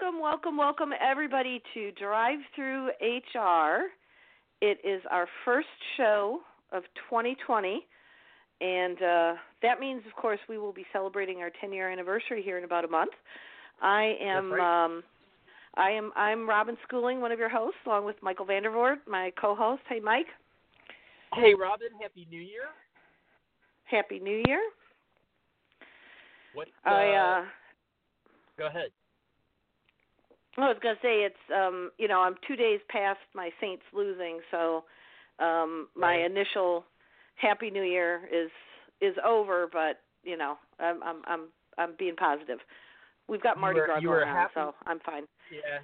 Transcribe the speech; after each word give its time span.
welcome, 0.00 0.20
welcome, 0.20 0.56
welcome 0.56 0.90
everybody 1.00 1.62
to 1.74 1.90
Drive 1.92 2.38
Through 2.54 2.88
HR. 3.00 3.86
It 4.60 4.78
is 4.84 5.02
our 5.10 5.26
first 5.44 5.66
show 5.96 6.40
of 6.72 6.82
2020, 7.10 7.86
and 8.60 8.96
uh, 9.02 9.34
that 9.62 9.80
means, 9.80 10.02
of 10.06 10.14
course, 10.20 10.38
we 10.48 10.58
will 10.58 10.72
be 10.72 10.84
celebrating 10.92 11.38
our 11.38 11.50
10 11.60 11.72
year 11.72 11.90
anniversary 11.90 12.42
here 12.42 12.58
in 12.58 12.64
about 12.64 12.84
a 12.84 12.88
month. 12.88 13.12
I 13.80 14.16
am. 14.20 14.52
Right. 14.52 14.84
Um, 14.84 15.02
I 15.76 15.90
am 15.90 16.12
I'm 16.16 16.48
Robin 16.48 16.76
Schooling, 16.86 17.20
one 17.20 17.32
of 17.32 17.38
your 17.38 17.48
hosts, 17.48 17.78
along 17.86 18.04
with 18.04 18.16
Michael 18.22 18.46
VanDervort, 18.46 18.96
my 19.06 19.32
co-host. 19.40 19.82
Hey, 19.88 20.00
Mike. 20.00 20.26
Hey, 21.34 21.54
Robin. 21.54 21.88
Happy 22.00 22.26
New 22.30 22.40
Year. 22.40 22.66
Happy 23.84 24.18
New 24.18 24.42
Year. 24.46 24.60
What? 26.54 26.68
Uh, 26.86 26.90
I 26.90 27.40
uh, 27.40 27.44
go 28.58 28.66
ahead. 28.66 28.90
I 30.64 30.68
was 30.68 30.78
gonna 30.82 30.96
say 31.00 31.20
it's 31.24 31.36
um 31.54 31.90
you 31.98 32.08
know 32.08 32.20
I'm 32.20 32.34
two 32.46 32.56
days 32.56 32.80
past 32.88 33.20
my 33.34 33.50
Saints 33.60 33.84
losing, 33.92 34.40
so 34.50 34.84
um 35.38 35.88
my 35.94 36.16
Right. 36.16 36.24
initial 36.30 36.84
Happy 37.36 37.70
New 37.70 37.84
Year 37.84 38.28
is 38.32 38.50
is 39.00 39.16
over, 39.24 39.68
but 39.72 40.00
you 40.24 40.36
know 40.36 40.58
I'm 40.80 41.02
I'm 41.02 41.22
I'm 41.26 41.40
I'm 41.78 41.94
being 41.98 42.16
positive. 42.16 42.58
We've 43.28 43.42
got 43.42 43.58
Mardi 43.58 43.80
Gras 43.80 44.00
were 44.00 44.24
going 44.24 44.28
on, 44.28 44.48
so 44.54 44.74
I'm 44.86 45.00
fine. 45.00 45.24
Yeah. 45.52 45.78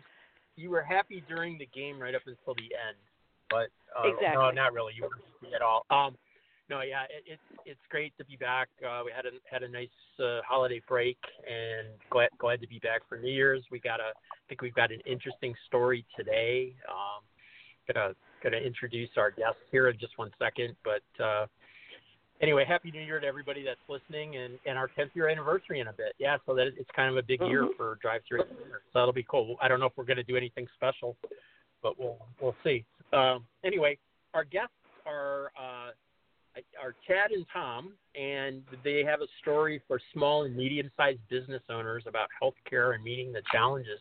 You 0.56 0.70
were 0.70 0.82
happy 0.82 1.22
during 1.28 1.58
the 1.58 1.66
game 1.66 1.98
right 1.98 2.14
up 2.14 2.22
until 2.26 2.54
the 2.54 2.74
end, 2.74 2.96
but 3.50 3.68
uh, 3.96 4.10
no, 4.34 4.50
not 4.50 4.72
really. 4.72 4.92
You 4.96 5.02
weren't 5.02 5.54
at 5.54 5.62
all. 5.62 5.84
Um, 5.90 6.16
no, 6.70 6.80
yeah, 6.80 7.04
it, 7.04 7.24
it's 7.26 7.60
it's 7.66 7.80
great 7.90 8.16
to 8.18 8.24
be 8.24 8.36
back. 8.36 8.68
Uh, 8.84 9.02
we 9.04 9.12
had 9.14 9.26
a 9.26 9.30
had 9.50 9.62
a 9.62 9.68
nice 9.68 9.88
uh, 10.18 10.40
holiday 10.46 10.80
break, 10.88 11.18
and 11.46 11.88
glad 12.10 12.30
glad 12.38 12.60
to 12.60 12.66
be 12.68 12.78
back 12.78 13.02
for 13.08 13.18
New 13.18 13.30
Year's. 13.30 13.62
We 13.70 13.80
got 13.80 14.00
a 14.00 14.12
I 14.14 14.44
think 14.48 14.62
we've 14.62 14.74
got 14.74 14.90
an 14.90 15.00
interesting 15.06 15.54
story 15.66 16.04
today. 16.16 16.74
Um, 16.88 17.22
gonna 17.86 18.14
gonna 18.42 18.56
introduce 18.56 19.10
our 19.16 19.30
guest 19.30 19.56
here 19.70 19.88
in 19.88 19.98
just 19.98 20.16
one 20.16 20.30
second, 20.38 20.74
but 20.84 21.22
uh, 21.22 21.46
anyway, 22.40 22.64
happy 22.66 22.90
New 22.90 23.02
Year 23.02 23.20
to 23.20 23.26
everybody 23.26 23.62
that's 23.62 23.80
listening, 23.88 24.36
and 24.36 24.58
and 24.64 24.78
our 24.78 24.88
10th 24.88 25.14
year 25.14 25.28
anniversary 25.28 25.80
in 25.80 25.88
a 25.88 25.92
bit. 25.92 26.14
Yeah, 26.18 26.38
so 26.46 26.54
that 26.54 26.68
it's 26.78 26.90
kind 26.96 27.10
of 27.10 27.16
a 27.18 27.22
big 27.22 27.40
year 27.42 27.64
Mhm. 27.64 27.76
for 27.76 27.98
Drive 28.00 28.22
Through. 28.26 28.44
So 28.44 28.80
that'll 28.94 29.12
be 29.12 29.26
cool. 29.30 29.56
I 29.60 29.68
don't 29.68 29.80
know 29.80 29.86
if 29.86 29.96
we're 29.96 30.04
gonna 30.04 30.24
do 30.24 30.36
anything 30.36 30.66
special, 30.76 31.16
but 31.82 31.98
we'll 31.98 32.16
we'll 32.40 32.56
see. 32.64 32.84
Um, 33.12 33.46
anyway, 33.64 33.98
our 34.32 34.44
guests 34.44 34.72
are 35.06 35.52
uh, 35.58 35.73
are 36.80 36.94
Chad 37.06 37.32
and 37.32 37.44
Tom, 37.52 37.92
and 38.14 38.62
they 38.84 39.02
have 39.04 39.20
a 39.20 39.26
story 39.40 39.82
for 39.88 40.00
small 40.12 40.44
and 40.44 40.56
medium-sized 40.56 41.20
business 41.28 41.62
owners 41.70 42.04
about 42.06 42.28
healthcare 42.40 42.94
and 42.94 43.02
meeting 43.02 43.32
the 43.32 43.42
challenges 43.50 43.98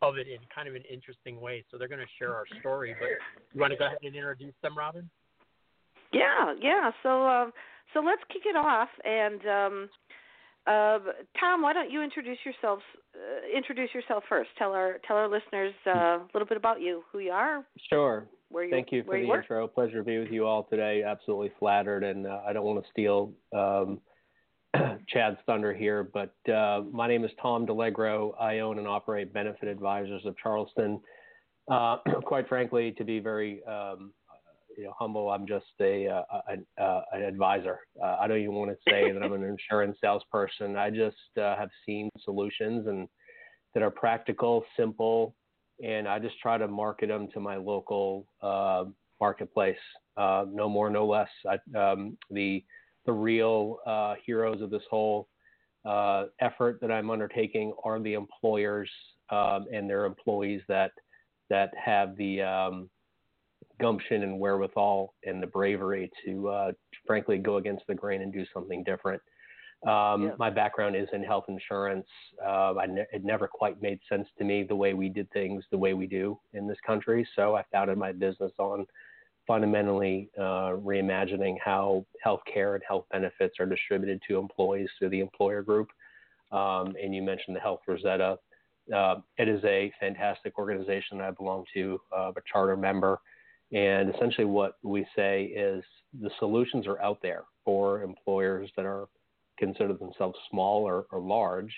of 0.00 0.16
it 0.16 0.28
in 0.28 0.38
kind 0.54 0.68
of 0.68 0.74
an 0.74 0.84
interesting 0.90 1.40
way. 1.40 1.64
So 1.70 1.78
they're 1.78 1.88
going 1.88 2.00
to 2.00 2.06
share 2.18 2.34
our 2.34 2.44
story. 2.60 2.94
But 2.98 3.08
you 3.52 3.60
want 3.60 3.72
to 3.72 3.78
go 3.78 3.86
ahead 3.86 3.98
and 4.02 4.14
introduce 4.14 4.54
them, 4.62 4.78
Robin? 4.78 5.08
Yeah, 6.12 6.54
yeah. 6.60 6.90
So 7.02 7.26
um 7.26 7.52
so 7.92 8.00
let's 8.00 8.22
kick 8.32 8.42
it 8.46 8.56
off 8.56 8.88
and 9.04 9.40
um 9.46 9.88
uh, 10.66 10.98
Tom, 11.40 11.62
why 11.62 11.72
don't 11.72 11.90
you 11.90 12.02
introduce 12.02 12.36
yourselves? 12.44 12.82
Uh, 13.14 13.56
introduce 13.56 13.88
yourself 13.94 14.22
first. 14.28 14.50
Tell 14.58 14.72
our 14.72 14.98
tell 15.06 15.16
our 15.16 15.28
listeners 15.28 15.72
uh, 15.86 16.18
a 16.18 16.28
little 16.34 16.46
bit 16.46 16.58
about 16.58 16.82
you, 16.82 17.04
who 17.10 17.20
you 17.20 17.30
are, 17.30 17.64
Sure. 17.88 18.26
Where 18.50 18.64
you 18.64 18.70
Thank 18.70 18.92
you 18.92 19.04
for 19.04 19.16
the 19.16 19.22
you 19.22 19.28
work. 19.28 19.44
intro. 19.44 19.66
Pleasure 19.68 19.98
to 19.98 20.04
be 20.04 20.18
with 20.18 20.30
you 20.30 20.46
all 20.46 20.64
today. 20.64 21.02
Absolutely 21.02 21.52
flattered, 21.58 22.02
and 22.02 22.26
uh, 22.26 22.40
I 22.46 22.52
don't 22.52 22.64
want 22.64 22.82
to 22.82 22.90
steal 22.90 23.32
um, 23.54 24.00
Chad's 25.08 25.36
thunder 25.46 25.74
here, 25.74 26.02
but 26.02 26.34
uh, 26.50 26.82
my 26.90 27.06
name 27.08 27.24
is 27.24 27.30
Tom 27.40 27.66
DiLiegro. 27.66 28.40
I 28.40 28.60
own 28.60 28.78
and 28.78 28.88
operate 28.88 29.32
Benefit 29.32 29.68
Advisors 29.68 30.24
of 30.24 30.34
Charleston. 30.42 31.00
Uh, 31.70 31.98
quite 32.24 32.48
frankly, 32.48 32.92
to 32.92 33.04
be 33.04 33.18
very 33.18 33.62
um, 33.64 34.12
you 34.78 34.84
know 34.84 34.94
humble, 34.98 35.28
I'm 35.30 35.46
just 35.46 35.66
a, 35.80 36.06
uh, 36.06 36.22
an, 36.46 36.64
uh, 36.80 37.00
an 37.12 37.22
advisor. 37.22 37.80
Uh, 38.02 38.16
I 38.20 38.28
don't 38.28 38.38
even 38.38 38.54
want 38.54 38.70
to 38.70 38.76
say 38.88 39.12
that 39.12 39.22
I'm 39.22 39.32
an 39.32 39.44
insurance 39.70 39.98
salesperson. 40.00 40.76
I 40.76 40.88
just 40.88 41.16
uh, 41.36 41.56
have 41.56 41.70
seen 41.84 42.08
solutions 42.24 42.86
and 42.86 43.08
that 43.74 43.82
are 43.82 43.90
practical, 43.90 44.64
simple, 44.76 45.34
and 45.82 46.08
I 46.08 46.18
just 46.18 46.38
try 46.40 46.58
to 46.58 46.68
market 46.68 47.08
them 47.08 47.28
to 47.34 47.40
my 47.40 47.56
local 47.56 48.26
uh, 48.42 48.84
marketplace. 49.20 49.76
Uh, 50.16 50.44
no 50.50 50.68
more, 50.68 50.90
no 50.90 51.06
less. 51.06 51.28
I, 51.46 51.78
um, 51.78 52.16
the 52.30 52.64
the 53.06 53.12
real 53.12 53.78
uh, 53.86 54.14
heroes 54.24 54.60
of 54.60 54.70
this 54.70 54.82
whole 54.90 55.28
uh, 55.84 56.26
effort 56.40 56.78
that 56.80 56.90
I'm 56.90 57.10
undertaking 57.10 57.72
are 57.84 57.98
the 58.00 58.14
employers 58.14 58.90
um, 59.30 59.66
and 59.72 59.88
their 59.88 60.04
employees 60.04 60.60
that 60.68 60.92
that 61.48 61.72
have 61.82 62.16
the 62.16 62.42
um, 62.42 62.90
gumption 63.80 64.22
and 64.22 64.38
wherewithal 64.38 65.14
and 65.24 65.42
the 65.42 65.46
bravery 65.46 66.10
to, 66.24 66.48
uh, 66.48 66.72
frankly, 67.06 67.38
go 67.38 67.56
against 67.56 67.86
the 67.86 67.94
grain 67.94 68.22
and 68.22 68.32
do 68.32 68.44
something 68.52 68.84
different. 68.84 69.22
Um, 69.86 70.24
Yeah. 70.24 70.34
My 70.38 70.50
background 70.50 70.96
is 70.96 71.08
in 71.12 71.22
health 71.22 71.44
insurance. 71.48 72.08
Uh, 72.44 72.74
I 72.76 72.86
ne- 72.86 73.06
it 73.12 73.24
never 73.24 73.46
quite 73.46 73.80
made 73.80 74.00
sense 74.08 74.28
to 74.38 74.44
me 74.44 74.64
the 74.64 74.74
way 74.74 74.94
we 74.94 75.08
did 75.08 75.30
things 75.30 75.64
the 75.70 75.78
way 75.78 75.94
we 75.94 76.06
do 76.06 76.38
in 76.52 76.66
this 76.66 76.80
country. 76.80 77.26
So 77.36 77.54
I 77.54 77.62
founded 77.70 77.96
my 77.96 78.12
business 78.12 78.52
on 78.58 78.86
fundamentally 79.46 80.30
uh, 80.36 80.72
reimagining 80.76 81.56
how 81.64 82.04
healthcare 82.24 82.74
and 82.74 82.82
health 82.86 83.06
benefits 83.10 83.58
are 83.60 83.66
distributed 83.66 84.20
to 84.28 84.38
employees 84.38 84.90
through 84.98 85.08
the 85.10 85.20
employer 85.20 85.62
group. 85.62 85.88
Um, 86.50 86.96
and 87.02 87.14
you 87.14 87.22
mentioned 87.22 87.54
the 87.56 87.60
Health 87.60 87.80
Rosetta. 87.86 88.38
Uh, 88.94 89.16
it 89.36 89.48
is 89.48 89.62
a 89.64 89.92
fantastic 90.00 90.58
organization 90.58 91.18
that 91.18 91.28
I 91.28 91.30
belong 91.30 91.64
to, 91.74 92.00
uh, 92.14 92.32
a 92.36 92.40
charter 92.50 92.76
member. 92.76 93.20
And 93.72 94.14
essentially, 94.14 94.46
what 94.46 94.76
we 94.82 95.06
say 95.14 95.44
is 95.44 95.84
the 96.20 96.30
solutions 96.38 96.86
are 96.86 97.00
out 97.00 97.20
there 97.22 97.44
for 97.64 98.02
employers 98.02 98.70
that 98.76 98.86
are 98.86 99.08
consider 99.58 99.94
themselves 99.94 100.38
small 100.50 100.84
or, 100.84 101.06
or 101.10 101.20
large. 101.20 101.74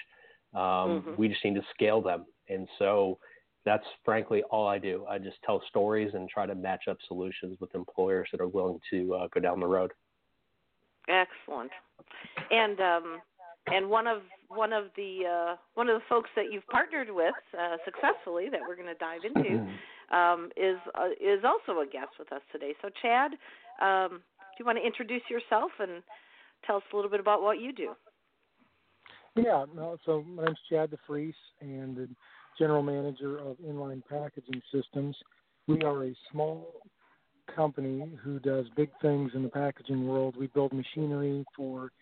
Um, 0.54 1.02
Mhm. 1.02 1.16
We 1.16 1.28
just 1.28 1.44
need 1.44 1.54
to 1.54 1.66
scale 1.74 2.00
them. 2.02 2.26
And 2.48 2.68
so 2.78 3.18
that's 3.64 3.86
frankly 4.04 4.42
all 4.44 4.66
I 4.66 4.78
do. 4.78 5.06
I 5.08 5.18
just 5.18 5.36
tell 5.42 5.62
stories 5.68 6.14
and 6.14 6.28
try 6.28 6.46
to 6.46 6.54
match 6.54 6.88
up 6.88 6.96
solutions 7.06 7.58
with 7.60 7.74
employers 7.74 8.28
that 8.32 8.40
are 8.40 8.48
willing 8.48 8.80
to 8.90 9.14
uh, 9.14 9.28
go 9.28 9.40
down 9.40 9.60
the 9.60 9.66
road. 9.66 9.92
Excellent. 11.08 11.70
And 12.50 12.80
um 12.80 13.20
and 13.66 13.88
one 13.90 14.06
of 14.06 14.22
one 14.48 14.72
of 14.72 14.84
the 14.96 15.26
uh 15.26 15.56
one 15.74 15.88
of 15.88 15.94
the 16.00 16.06
folks 16.08 16.30
that 16.36 16.52
you've 16.52 16.66
partnered 16.68 17.10
with 17.10 17.34
uh 17.58 17.76
successfully 17.84 18.48
that 18.50 18.60
we're 18.60 18.76
going 18.76 18.88
to 18.88 18.94
dive 18.94 19.20
into 19.24 19.66
um 20.16 20.50
is 20.56 20.78
uh, 20.94 21.08
is 21.20 21.44
also 21.44 21.80
a 21.80 21.86
guest 21.86 22.12
with 22.18 22.32
us 22.32 22.42
today. 22.52 22.74
So 22.82 22.88
Chad, 23.02 23.32
um 23.80 24.22
do 24.38 24.56
you 24.58 24.64
want 24.64 24.78
to 24.78 24.86
introduce 24.86 25.22
yourself 25.30 25.70
and 25.78 26.02
tell 26.66 26.76
us 26.76 26.82
a 26.92 26.96
little 26.96 27.10
bit 27.10 27.20
about 27.20 27.42
what 27.42 27.60
you 27.60 27.72
do? 27.72 27.90
Yeah, 29.36 29.64
no, 29.74 29.96
so 30.04 30.22
my 30.22 30.44
name's 30.44 30.58
Chad 30.68 30.90
DeFriece 30.90 31.32
and 31.60 31.96
the 31.96 32.08
general 32.58 32.82
manager 32.82 33.38
of 33.38 33.56
Inline 33.58 34.02
Packaging 34.08 34.60
Systems. 34.72 35.16
We 35.66 35.82
are 35.82 36.04
a 36.04 36.14
small 36.32 36.82
company 37.54 38.10
who 38.22 38.38
does 38.40 38.66
big 38.76 38.90
things 39.00 39.32
in 39.34 39.42
the 39.42 39.48
packaging 39.48 40.06
world. 40.06 40.36
We 40.36 40.48
build 40.48 40.72
machinery 40.72 41.44
for 41.56 41.92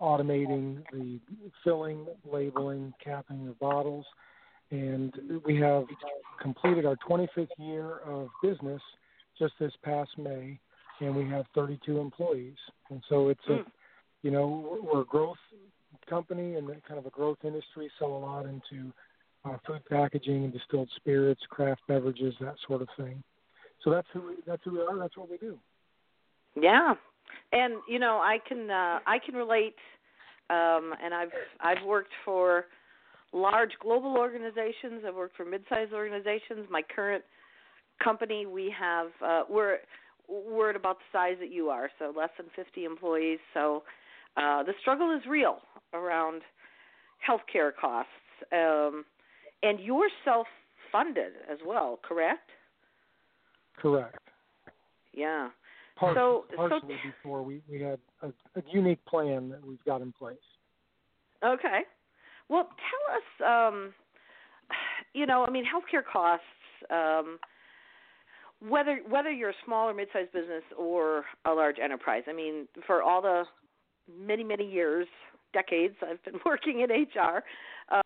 automating 0.00 0.82
the 0.92 1.18
filling, 1.64 2.06
labeling, 2.24 2.92
capping 3.02 3.48
of 3.48 3.58
bottles, 3.58 4.04
and 4.70 5.12
we 5.44 5.56
have 5.60 5.84
completed 6.40 6.86
our 6.86 6.96
25th 7.08 7.48
year 7.58 7.98
of 8.06 8.28
business 8.42 8.82
just 9.38 9.54
this 9.58 9.72
past 9.82 10.10
May, 10.18 10.58
and 11.00 11.14
we 11.14 11.28
have 11.28 11.46
32 11.54 11.98
employees. 11.98 12.56
And 12.90 13.02
so 13.08 13.28
it's 13.28 13.40
a, 13.48 13.52
Mm. 13.52 13.66
You 14.22 14.30
know, 14.30 14.80
we're 14.82 15.02
a 15.02 15.04
growth 15.04 15.36
company 16.08 16.54
and 16.54 16.68
kind 16.86 16.98
of 16.98 17.06
a 17.06 17.10
growth 17.10 17.38
industry, 17.44 17.90
sell 17.98 18.08
a 18.08 18.18
lot 18.18 18.46
into 18.46 18.92
uh, 19.44 19.56
food 19.66 19.82
packaging 19.88 20.44
and 20.44 20.52
distilled 20.52 20.88
spirits, 20.96 21.40
craft 21.48 21.82
beverages, 21.88 22.34
that 22.40 22.56
sort 22.66 22.82
of 22.82 22.88
thing. 22.96 23.22
So 23.82 23.90
that's 23.90 24.08
who 24.12 24.20
we, 24.20 24.34
that's 24.46 24.62
who 24.64 24.72
we 24.72 24.80
are. 24.80 24.98
That's 24.98 25.16
what 25.16 25.30
we 25.30 25.36
do. 25.36 25.58
Yeah, 26.60 26.94
and 27.52 27.74
you 27.88 27.98
know 27.98 28.18
I 28.22 28.38
can 28.46 28.70
uh, 28.70 28.98
I 29.06 29.18
can 29.24 29.34
relate, 29.34 29.76
um, 30.50 30.94
and 31.02 31.14
I've 31.14 31.30
I've 31.60 31.84
worked 31.86 32.12
for 32.24 32.64
large 33.32 33.72
global 33.80 34.16
organizations. 34.16 35.02
I've 35.06 35.14
worked 35.14 35.36
for 35.36 35.44
mid-sized 35.44 35.92
organizations. 35.92 36.66
My 36.70 36.82
current 36.82 37.22
company, 38.02 38.46
we 38.46 38.74
have 38.78 39.08
uh, 39.24 39.42
we're 39.48 39.78
we're 40.28 40.70
at 40.70 40.76
about 40.76 40.98
the 40.98 41.18
size 41.18 41.36
that 41.40 41.52
you 41.52 41.68
are, 41.68 41.90
so 41.98 42.12
less 42.16 42.30
than 42.36 42.46
50 42.56 42.84
employees. 42.84 43.38
So 43.54 43.84
uh, 44.36 44.62
the 44.62 44.72
struggle 44.80 45.10
is 45.16 45.22
real 45.28 45.58
around 45.94 46.42
healthcare 47.28 47.70
costs, 47.78 48.10
um, 48.52 49.04
and 49.62 49.80
you're 49.80 50.08
self-funded 50.24 51.32
as 51.50 51.58
well, 51.66 51.98
correct? 52.02 52.50
Correct. 53.76 54.18
Yeah. 55.12 55.48
So- 56.00 56.46
so- 56.50 56.68
partially 56.68 56.98
before 57.02 57.42
we 57.42 57.62
we 57.70 57.80
had 57.80 57.98
a, 58.22 58.28
a 58.28 58.62
unique 58.70 59.02
plan 59.06 59.48
that 59.48 59.64
we've 59.64 59.82
got 59.84 60.02
in 60.02 60.12
place. 60.12 60.36
Okay. 61.42 61.80
Well, 62.48 62.68
tell 62.90 63.16
us. 63.16 63.68
Um, 63.70 63.94
you 65.14 65.26
know, 65.26 65.44
I 65.46 65.50
mean, 65.50 65.64
healthcare 65.64 66.04
costs. 66.04 66.44
Um, 66.90 67.38
whether 68.60 69.00
whether 69.08 69.30
you're 69.30 69.50
a 69.50 69.62
small 69.64 69.88
or 69.88 69.94
mid-sized 69.94 70.32
business 70.32 70.62
or 70.78 71.24
a 71.44 71.52
large 71.52 71.78
enterprise. 71.82 72.22
I 72.26 72.32
mean, 72.32 72.66
for 72.86 73.02
all 73.02 73.20
the 73.20 73.44
many 74.18 74.44
many 74.44 74.68
years, 74.70 75.06
decades 75.52 75.94
I've 76.02 76.22
been 76.24 76.40
working 76.46 76.80
in 76.80 76.90
HR, 76.90 77.42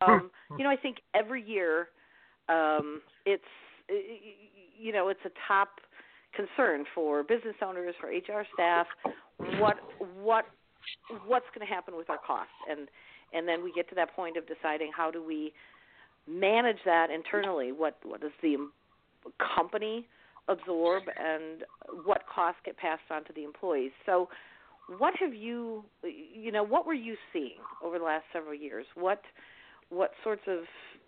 um, 0.03 0.31
you 0.59 0.65
know, 0.65 0.71
I 0.71 0.77
think 0.77 0.99
every 1.15 1.43
year 1.43 1.89
um, 2.49 3.01
it's 3.27 3.43
you 4.79 4.93
know 4.93 5.09
it's 5.09 5.21
a 5.25 5.31
top 5.49 5.69
concern 6.35 6.85
for 6.95 7.23
business 7.23 7.57
owners, 7.65 7.95
for 8.01 8.09
HR 8.09 8.45
staff. 8.55 8.87
What 9.59 9.77
what 10.21 10.47
what's 11.27 11.47
going 11.55 11.67
to 11.67 11.73
happen 11.73 11.97
with 11.97 12.11
our 12.11 12.19
costs, 12.19 12.53
and 12.69 12.89
and 13.33 13.47
then 13.47 13.63
we 13.63 13.73
get 13.73 13.89
to 13.91 13.95
that 13.97 14.15
point 14.15 14.37
of 14.37 14.45
deciding 14.47 14.91
how 14.97 15.11
do 15.11 15.25
we 15.25 15.53
manage 16.29 16.79
that 16.85 17.11
internally. 17.11 17.73
What 17.73 17.99
what 18.03 18.21
does 18.21 18.33
the 18.43 18.57
company 19.57 20.07
absorb, 20.49 21.05
and 21.19 21.65
what 22.05 22.23
costs 22.33 22.61
get 22.65 22.77
passed 22.77 23.03
on 23.11 23.25
to 23.25 23.33
the 23.33 23.45
employees? 23.45 23.93
So 24.07 24.29
what 24.99 25.15
have 25.21 25.35
you 25.35 25.85
you 26.03 26.51
know 26.51 26.63
what 26.63 26.87
were 26.87 26.95
you 26.95 27.17
seeing 27.33 27.61
over 27.83 27.99
the 27.99 28.05
last 28.05 28.25
several 28.33 28.55
years? 28.55 28.87
What 28.95 29.23
what 29.89 30.11
sorts 30.25 30.43
of 30.47 30.61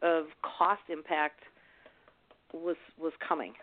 of 0.02 0.26
cost 0.58 0.82
impact 0.88 1.40
was 2.52 2.76
was 2.98 3.12
coming? 3.26 3.54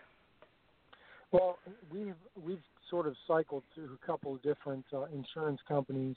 Well 1.32 1.58
we've 1.92 2.14
we've 2.42 2.62
sort 2.90 3.06
of 3.06 3.14
cycled 3.26 3.62
through 3.74 3.96
a 4.02 4.06
couple 4.06 4.34
of 4.34 4.42
different 4.42 4.84
uh, 4.92 5.04
insurance 5.04 5.60
companies 5.66 6.16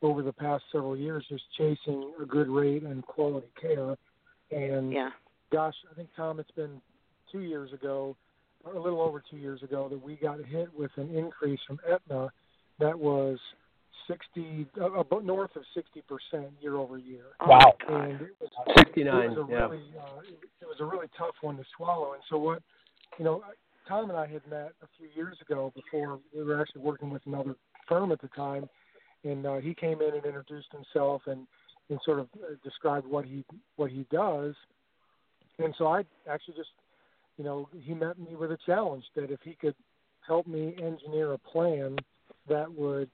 over 0.00 0.22
the 0.22 0.32
past 0.32 0.64
several 0.72 0.96
years 0.96 1.24
just 1.28 1.44
chasing 1.56 2.12
a 2.20 2.24
good 2.24 2.48
rate 2.48 2.82
and 2.82 3.04
quality 3.04 3.48
care. 3.60 3.96
And 4.50 4.92
yeah. 4.92 5.10
gosh 5.52 5.74
i 5.90 5.94
think 5.94 6.08
tom 6.16 6.40
it's 6.40 6.50
been 6.52 6.80
two 7.30 7.40
years 7.40 7.72
ago 7.74 8.16
or 8.64 8.72
a 8.72 8.82
little 8.82 9.02
over 9.02 9.22
two 9.30 9.36
years 9.36 9.62
ago 9.62 9.88
that 9.90 10.02
we 10.02 10.16
got 10.16 10.42
hit 10.44 10.68
with 10.76 10.90
an 10.96 11.14
increase 11.14 11.60
from 11.66 11.78
Aetna 11.86 12.30
that 12.78 12.98
was 12.98 13.38
60, 14.06 14.66
uh, 14.80 15.02
north 15.22 15.54
of 15.56 15.62
60 15.74 16.02
percent 16.02 16.52
year 16.60 16.76
over 16.76 16.98
year. 16.98 17.24
Wow. 17.46 17.74
And 17.88 18.20
it 18.20 18.36
was, 18.40 18.50
69. 18.78 19.22
It 19.22 19.28
was 19.30 19.48
a 19.48 19.52
yeah. 19.52 19.58
really, 19.58 19.82
uh, 19.98 20.20
it, 20.20 20.38
it 20.62 20.66
was 20.66 20.76
a 20.80 20.84
really 20.84 21.08
tough 21.16 21.34
one 21.40 21.56
to 21.56 21.64
swallow. 21.76 22.14
And 22.14 22.22
so 22.30 22.38
what, 22.38 22.62
you 23.18 23.24
know, 23.24 23.42
Tom 23.88 24.10
and 24.10 24.18
I 24.18 24.26
had 24.26 24.46
met 24.48 24.72
a 24.82 24.86
few 24.98 25.08
years 25.14 25.36
ago 25.40 25.72
before 25.74 26.20
we 26.34 26.44
were 26.44 26.60
actually 26.60 26.82
working 26.82 27.10
with 27.10 27.22
another 27.26 27.56
firm 27.88 28.12
at 28.12 28.20
the 28.20 28.28
time, 28.28 28.68
and 29.24 29.46
uh, 29.46 29.56
he 29.56 29.74
came 29.74 30.02
in 30.02 30.14
and 30.14 30.24
introduced 30.24 30.68
himself 30.72 31.22
and 31.26 31.46
and 31.90 31.98
sort 32.04 32.18
of 32.18 32.28
uh, 32.36 32.54
described 32.62 33.06
what 33.06 33.24
he 33.24 33.44
what 33.76 33.90
he 33.90 34.06
does. 34.10 34.54
And 35.58 35.74
so 35.78 35.86
I 35.86 36.04
actually 36.30 36.54
just, 36.54 36.68
you 37.36 37.44
know, 37.44 37.68
he 37.82 37.94
met 37.94 38.18
me 38.18 38.36
with 38.36 38.52
a 38.52 38.58
challenge 38.66 39.04
that 39.16 39.30
if 39.30 39.40
he 39.42 39.54
could 39.54 39.74
help 40.26 40.46
me 40.46 40.76
engineer 40.80 41.32
a 41.32 41.38
plan 41.38 41.96
that 42.48 42.72
would 42.72 43.10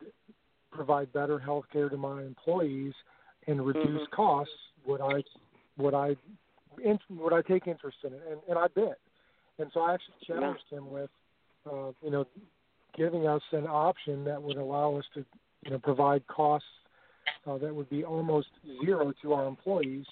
provide 0.72 1.12
better 1.12 1.38
health 1.38 1.64
care 1.72 1.88
to 1.88 1.96
my 1.96 2.22
employees 2.22 2.92
and 3.46 3.64
reduce 3.64 3.86
mm-hmm. 3.86 4.14
costs, 4.14 4.52
would 4.86 5.00
I 5.00 5.22
would 5.76 5.94
I 5.94 6.16
would 7.10 7.32
I 7.32 7.42
take 7.42 7.66
interest 7.66 7.98
in 8.04 8.12
it? 8.12 8.22
And 8.30 8.40
and 8.48 8.58
I 8.58 8.66
did. 8.74 8.94
And 9.58 9.70
so 9.72 9.80
I 9.80 9.94
actually 9.94 10.14
challenged 10.26 10.64
yeah. 10.70 10.78
him 10.78 10.90
with, 10.90 11.10
uh, 11.70 11.92
you 12.02 12.10
know, 12.10 12.26
giving 12.96 13.26
us 13.26 13.42
an 13.52 13.66
option 13.66 14.24
that 14.24 14.42
would 14.42 14.56
allow 14.56 14.96
us 14.96 15.04
to, 15.14 15.24
you 15.64 15.70
know, 15.70 15.78
provide 15.78 16.26
costs 16.26 16.66
uh, 17.46 17.58
that 17.58 17.74
would 17.74 17.88
be 17.88 18.04
almost 18.04 18.48
zero 18.84 19.12
to 19.22 19.32
our 19.32 19.46
employees. 19.46 20.06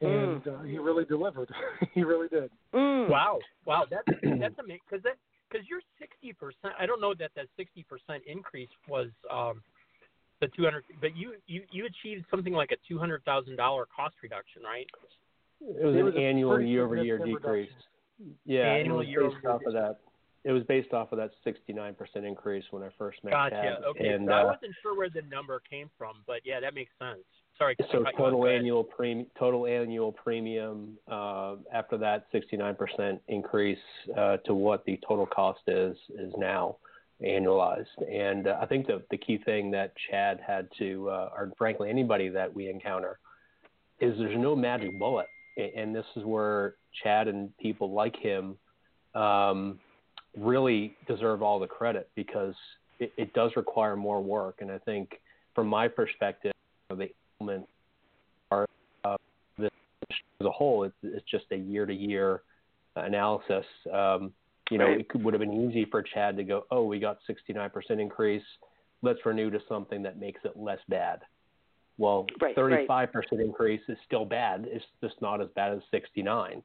And 0.00 0.42
mm. 0.42 0.60
uh, 0.60 0.62
he 0.64 0.78
really 0.78 1.04
delivered. 1.04 1.50
he 1.94 2.02
really 2.02 2.28
did. 2.28 2.50
Mm. 2.74 3.10
Wow, 3.10 3.38
wow, 3.66 3.84
that's 3.90 4.06
that's 4.22 4.58
amazing. 4.58 4.80
Because 4.88 5.02
that 5.04 5.16
because 5.50 5.66
you're 5.68 5.82
sixty 5.98 6.32
percent. 6.32 6.69
I 6.80 6.86
don't 6.86 7.00
know 7.00 7.14
that 7.14 7.30
that 7.36 7.46
sixty 7.56 7.84
percent 7.84 8.22
increase 8.26 8.70
was 8.88 9.08
um, 9.30 9.62
the 10.40 10.48
two 10.48 10.64
hundred, 10.64 10.84
but 11.00 11.14
you 11.16 11.34
you 11.46 11.62
you 11.70 11.86
achieved 11.86 12.24
something 12.30 12.52
like 12.52 12.70
a 12.72 12.76
two 12.88 12.98
hundred 12.98 13.24
thousand 13.24 13.56
dollar 13.56 13.86
cost 13.94 14.14
reduction, 14.22 14.62
right? 14.62 14.86
It 15.60 15.84
was, 15.84 15.94
it 15.94 16.02
was 16.02 16.14
an 16.14 16.22
annual 16.22 16.60
year 16.60 16.84
over 16.84 17.02
year 17.02 17.18
decrease. 17.18 17.68
Yeah, 18.46 18.62
annual 18.62 19.04
year 19.04 19.28
based 19.28 19.44
off 19.46 19.60
of 19.66 19.74
that. 19.74 19.98
It 20.42 20.52
was 20.52 20.62
based 20.64 20.94
off 20.94 21.12
of 21.12 21.18
that 21.18 21.32
69% 21.44 21.94
increase 22.26 22.64
when 22.70 22.82
I 22.82 22.88
first 22.96 23.22
met 23.22 23.32
gotcha. 23.32 23.56
Chad. 23.56 23.84
Okay, 23.84 24.08
and, 24.08 24.26
so 24.26 24.32
uh, 24.32 24.36
I 24.36 24.44
wasn't 24.44 24.72
sure 24.80 24.96
where 24.96 25.10
the 25.10 25.20
number 25.30 25.60
came 25.68 25.90
from, 25.98 26.16
but 26.26 26.40
yeah, 26.44 26.60
that 26.60 26.74
makes 26.74 26.92
sense. 26.98 27.20
Sorry. 27.60 27.76
So 27.92 28.04
total 28.16 28.46
annual 28.46 28.82
premium, 28.82 29.26
total 29.38 29.66
annual 29.66 30.12
premium 30.12 30.96
uh, 31.10 31.56
after 31.70 31.98
that 31.98 32.24
69% 32.32 33.20
increase 33.28 33.78
uh, 34.16 34.38
to 34.46 34.54
what 34.54 34.82
the 34.86 34.98
total 35.06 35.26
cost 35.26 35.60
is 35.66 35.94
is 36.18 36.32
now 36.38 36.76
annualized. 37.22 37.84
And 38.10 38.46
uh, 38.46 38.56
I 38.62 38.64
think 38.64 38.86
the 38.86 39.02
the 39.10 39.18
key 39.18 39.36
thing 39.44 39.70
that 39.72 39.92
Chad 40.10 40.40
had 40.44 40.68
to, 40.78 41.10
uh, 41.10 41.30
or 41.36 41.52
frankly 41.58 41.90
anybody 41.90 42.30
that 42.30 42.52
we 42.52 42.70
encounter, 42.70 43.18
is 44.00 44.16
there's 44.16 44.38
no 44.38 44.56
magic 44.56 44.98
bullet, 44.98 45.26
and 45.58 45.94
this 45.94 46.06
is 46.16 46.24
where 46.24 46.76
Chad 47.02 47.28
and 47.28 47.54
people 47.58 47.92
like 47.92 48.16
him 48.16 48.56
um, 49.14 49.78
really 50.34 50.96
deserve 51.06 51.42
all 51.42 51.60
the 51.60 51.66
credit 51.66 52.08
because 52.14 52.54
it, 53.00 53.12
it 53.18 53.34
does 53.34 53.50
require 53.54 53.96
more 53.96 54.22
work. 54.22 54.60
And 54.60 54.70
I 54.70 54.78
think 54.78 55.20
from 55.54 55.66
my 55.66 55.88
perspective, 55.88 56.52
the 56.88 57.10
element 57.40 57.68
are 58.50 58.66
uh, 59.04 59.16
this 59.58 59.70
as 60.40 60.46
a 60.46 60.50
whole, 60.50 60.84
it's, 60.84 60.94
it's 61.02 61.28
just 61.30 61.44
a 61.52 61.56
year 61.56 61.86
to 61.86 61.94
year 61.94 62.42
analysis. 62.96 63.64
Um, 63.92 64.32
you 64.70 64.78
know, 64.78 64.86
right. 64.86 65.00
it 65.00 65.08
could, 65.08 65.24
would 65.24 65.34
have 65.34 65.40
been 65.40 65.68
easy 65.68 65.86
for 65.90 66.02
Chad 66.02 66.36
to 66.36 66.44
go, 66.44 66.64
oh, 66.70 66.84
we 66.84 67.00
got 67.00 67.18
69% 67.28 67.72
increase. 67.90 68.42
Let's 69.02 69.18
renew 69.24 69.50
to 69.50 69.60
something 69.68 70.02
that 70.02 70.18
makes 70.18 70.40
it 70.44 70.56
less 70.56 70.78
bad. 70.88 71.20
Well, 71.98 72.26
right, 72.40 72.56
35% 72.56 72.88
right. 72.88 73.24
increase 73.32 73.80
is 73.88 73.98
still 74.06 74.24
bad. 74.24 74.66
It's 74.68 74.84
just 75.02 75.20
not 75.20 75.40
as 75.42 75.48
bad 75.54 75.72
as 75.72 75.80
69. 75.90 76.62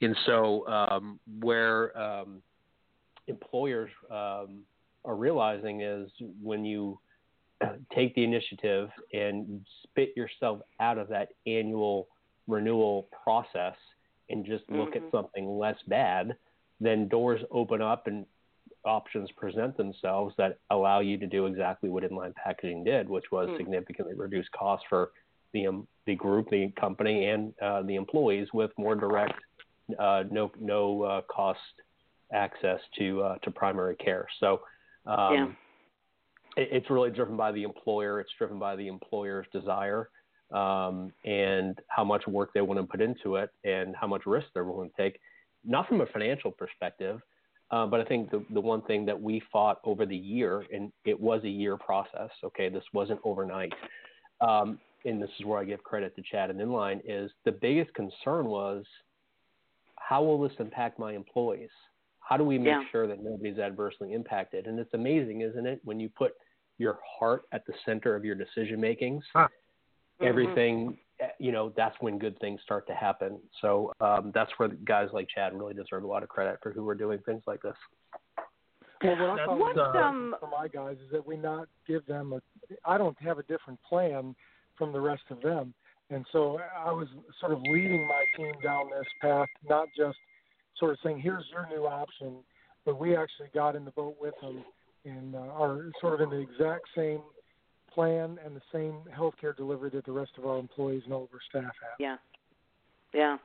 And 0.00 0.16
so, 0.26 0.66
um, 0.66 1.20
where 1.40 1.96
um, 1.96 2.42
employers 3.28 3.90
um, 4.10 4.62
are 5.04 5.14
realizing 5.14 5.82
is 5.82 6.10
when 6.42 6.64
you 6.64 6.98
take 7.94 8.14
the 8.14 8.24
initiative 8.24 8.90
and 9.12 9.64
spit 9.82 10.12
yourself 10.16 10.60
out 10.80 10.98
of 10.98 11.08
that 11.08 11.28
annual 11.46 12.08
renewal 12.46 13.08
process 13.24 13.74
and 14.30 14.44
just 14.44 14.64
look 14.70 14.94
mm-hmm. 14.94 15.06
at 15.06 15.12
something 15.12 15.58
less 15.58 15.76
bad, 15.88 16.36
then 16.80 17.08
doors 17.08 17.40
open 17.50 17.82
up 17.82 18.06
and 18.06 18.26
options 18.84 19.30
present 19.36 19.76
themselves 19.76 20.34
that 20.38 20.58
allow 20.70 21.00
you 21.00 21.16
to 21.16 21.26
do 21.26 21.46
exactly 21.46 21.88
what 21.88 22.02
inline 22.02 22.34
packaging 22.34 22.82
did, 22.82 23.08
which 23.08 23.26
was 23.30 23.48
mm. 23.48 23.56
significantly 23.56 24.14
reduce 24.14 24.46
costs 24.58 24.84
for 24.88 25.10
the 25.52 25.66
um, 25.66 25.86
the 26.06 26.16
group, 26.16 26.50
the 26.50 26.72
company, 26.80 27.26
and 27.26 27.52
uh, 27.62 27.82
the 27.82 27.94
employees 27.94 28.48
with 28.52 28.70
more 28.76 28.96
direct, 28.96 29.34
uh, 30.00 30.24
no 30.30 30.50
no 30.58 31.02
uh, 31.02 31.20
cost 31.22 31.60
access 32.32 32.80
to 32.98 33.22
uh, 33.22 33.38
to 33.38 33.50
primary 33.50 33.96
care. 33.96 34.26
So. 34.40 34.62
Um, 35.04 35.34
yeah 35.34 35.46
it's 36.56 36.90
really 36.90 37.10
driven 37.10 37.36
by 37.36 37.52
the 37.52 37.62
employer. 37.62 38.20
It's 38.20 38.30
driven 38.38 38.58
by 38.58 38.76
the 38.76 38.88
employer's 38.88 39.46
desire 39.52 40.08
um, 40.52 41.12
and 41.24 41.78
how 41.88 42.04
much 42.04 42.26
work 42.26 42.50
they 42.52 42.60
want 42.60 42.78
to 42.80 42.86
put 42.86 43.00
into 43.00 43.36
it 43.36 43.50
and 43.64 43.94
how 43.96 44.06
much 44.06 44.22
risk 44.26 44.46
they're 44.54 44.64
willing 44.64 44.90
to 44.96 45.02
take. 45.02 45.18
Not 45.64 45.88
from 45.88 46.00
a 46.00 46.06
financial 46.06 46.50
perspective, 46.50 47.20
uh, 47.70 47.86
but 47.86 48.00
I 48.00 48.04
think 48.04 48.30
the, 48.30 48.44
the 48.52 48.60
one 48.60 48.82
thing 48.82 49.06
that 49.06 49.20
we 49.20 49.42
fought 49.50 49.78
over 49.84 50.04
the 50.04 50.16
year, 50.16 50.64
and 50.72 50.92
it 51.04 51.18
was 51.18 51.42
a 51.44 51.48
year 51.48 51.76
process. 51.76 52.30
Okay, 52.44 52.68
this 52.68 52.84
wasn't 52.92 53.20
overnight. 53.24 53.72
Um, 54.40 54.78
and 55.04 55.22
this 55.22 55.30
is 55.38 55.46
where 55.46 55.58
I 55.58 55.64
give 55.64 55.82
credit 55.82 56.14
to 56.16 56.22
Chad 56.30 56.50
and 56.50 56.60
Inline. 56.60 57.00
Is 57.04 57.30
the 57.44 57.52
biggest 57.52 57.92
concern 57.94 58.46
was 58.46 58.84
how 59.96 60.22
will 60.22 60.40
this 60.40 60.52
impact 60.58 60.98
my 60.98 61.14
employees? 61.14 61.70
How 62.20 62.36
do 62.36 62.44
we 62.44 62.58
make 62.58 62.68
yeah. 62.68 62.82
sure 62.90 63.06
that 63.06 63.22
nobody's 63.22 63.58
adversely 63.58 64.12
impacted? 64.12 64.66
And 64.66 64.78
it's 64.78 64.94
amazing, 64.94 65.40
isn't 65.40 65.66
it, 65.66 65.80
when 65.84 65.98
you 65.98 66.08
put 66.08 66.32
your 66.82 66.98
heart 67.18 67.44
at 67.52 67.64
the 67.66 67.72
center 67.86 68.14
of 68.14 68.24
your 68.24 68.34
decision 68.34 68.80
makings, 68.80 69.24
huh. 69.32 69.46
Mm-hmm. 70.20 70.26
everything, 70.26 70.98
eh, 71.20 71.28
you 71.38 71.52
know, 71.52 71.72
that's 71.76 71.96
when 72.00 72.18
good 72.18 72.38
things 72.40 72.60
start 72.62 72.86
to 72.88 72.94
happen. 72.94 73.38
So 73.60 73.92
um, 74.00 74.32
that's 74.34 74.50
where 74.58 74.68
guys 74.68 75.08
like 75.12 75.28
Chad 75.34 75.54
really 75.54 75.74
deserve 75.74 76.04
a 76.04 76.06
lot 76.06 76.22
of 76.22 76.28
credit 76.28 76.58
for 76.62 76.72
who 76.72 76.86
are 76.88 76.94
doing 76.94 77.20
things 77.24 77.42
like 77.46 77.62
this. 77.62 77.76
Well, 79.02 79.16
what 79.16 79.40
I 79.40 79.46
What, 79.54 79.74
thought 79.74 79.96
um, 79.96 80.36
for 80.38 80.48
my 80.48 80.68
guys 80.68 80.96
is 81.04 81.10
that 81.12 81.26
we 81.26 81.36
not 81.36 81.66
give 81.88 82.04
them 82.06 82.34
a. 82.34 82.40
I 82.84 82.98
don't 82.98 83.20
have 83.20 83.38
a 83.38 83.42
different 83.44 83.80
plan 83.82 84.34
from 84.76 84.92
the 84.92 85.00
rest 85.00 85.22
of 85.30 85.40
them, 85.40 85.74
and 86.10 86.24
so 86.30 86.60
I 86.76 86.92
was 86.92 87.08
sort 87.40 87.52
of 87.52 87.62
leading 87.62 88.06
my 88.06 88.24
team 88.36 88.52
down 88.62 88.90
this 88.90 89.06
path, 89.20 89.48
not 89.68 89.88
just 89.96 90.16
sort 90.78 90.92
of 90.92 90.98
saying, 91.02 91.20
"Here's 91.20 91.44
your 91.50 91.66
new 91.68 91.86
option," 91.88 92.44
but 92.84 93.00
we 93.00 93.16
actually 93.16 93.48
got 93.52 93.74
in 93.74 93.84
the 93.84 93.90
boat 93.90 94.16
with 94.20 94.34
them 94.40 94.64
and 95.04 95.34
uh, 95.34 95.38
are 95.38 95.90
sort 96.00 96.14
of 96.14 96.20
in 96.20 96.30
the 96.30 96.40
exact 96.40 96.86
same 96.96 97.20
plan 97.92 98.38
and 98.44 98.56
the 98.56 98.62
same 98.72 98.94
healthcare 99.16 99.56
delivery 99.56 99.90
that 99.90 100.06
the 100.06 100.12
rest 100.12 100.32
of 100.38 100.46
our 100.46 100.58
employees 100.58 101.02
and 101.04 101.12
all 101.12 101.24
of 101.24 101.28
our 101.32 101.40
staff 101.48 101.74
have. 101.80 101.96
Yeah, 101.98 102.16
yeah. 103.12 103.36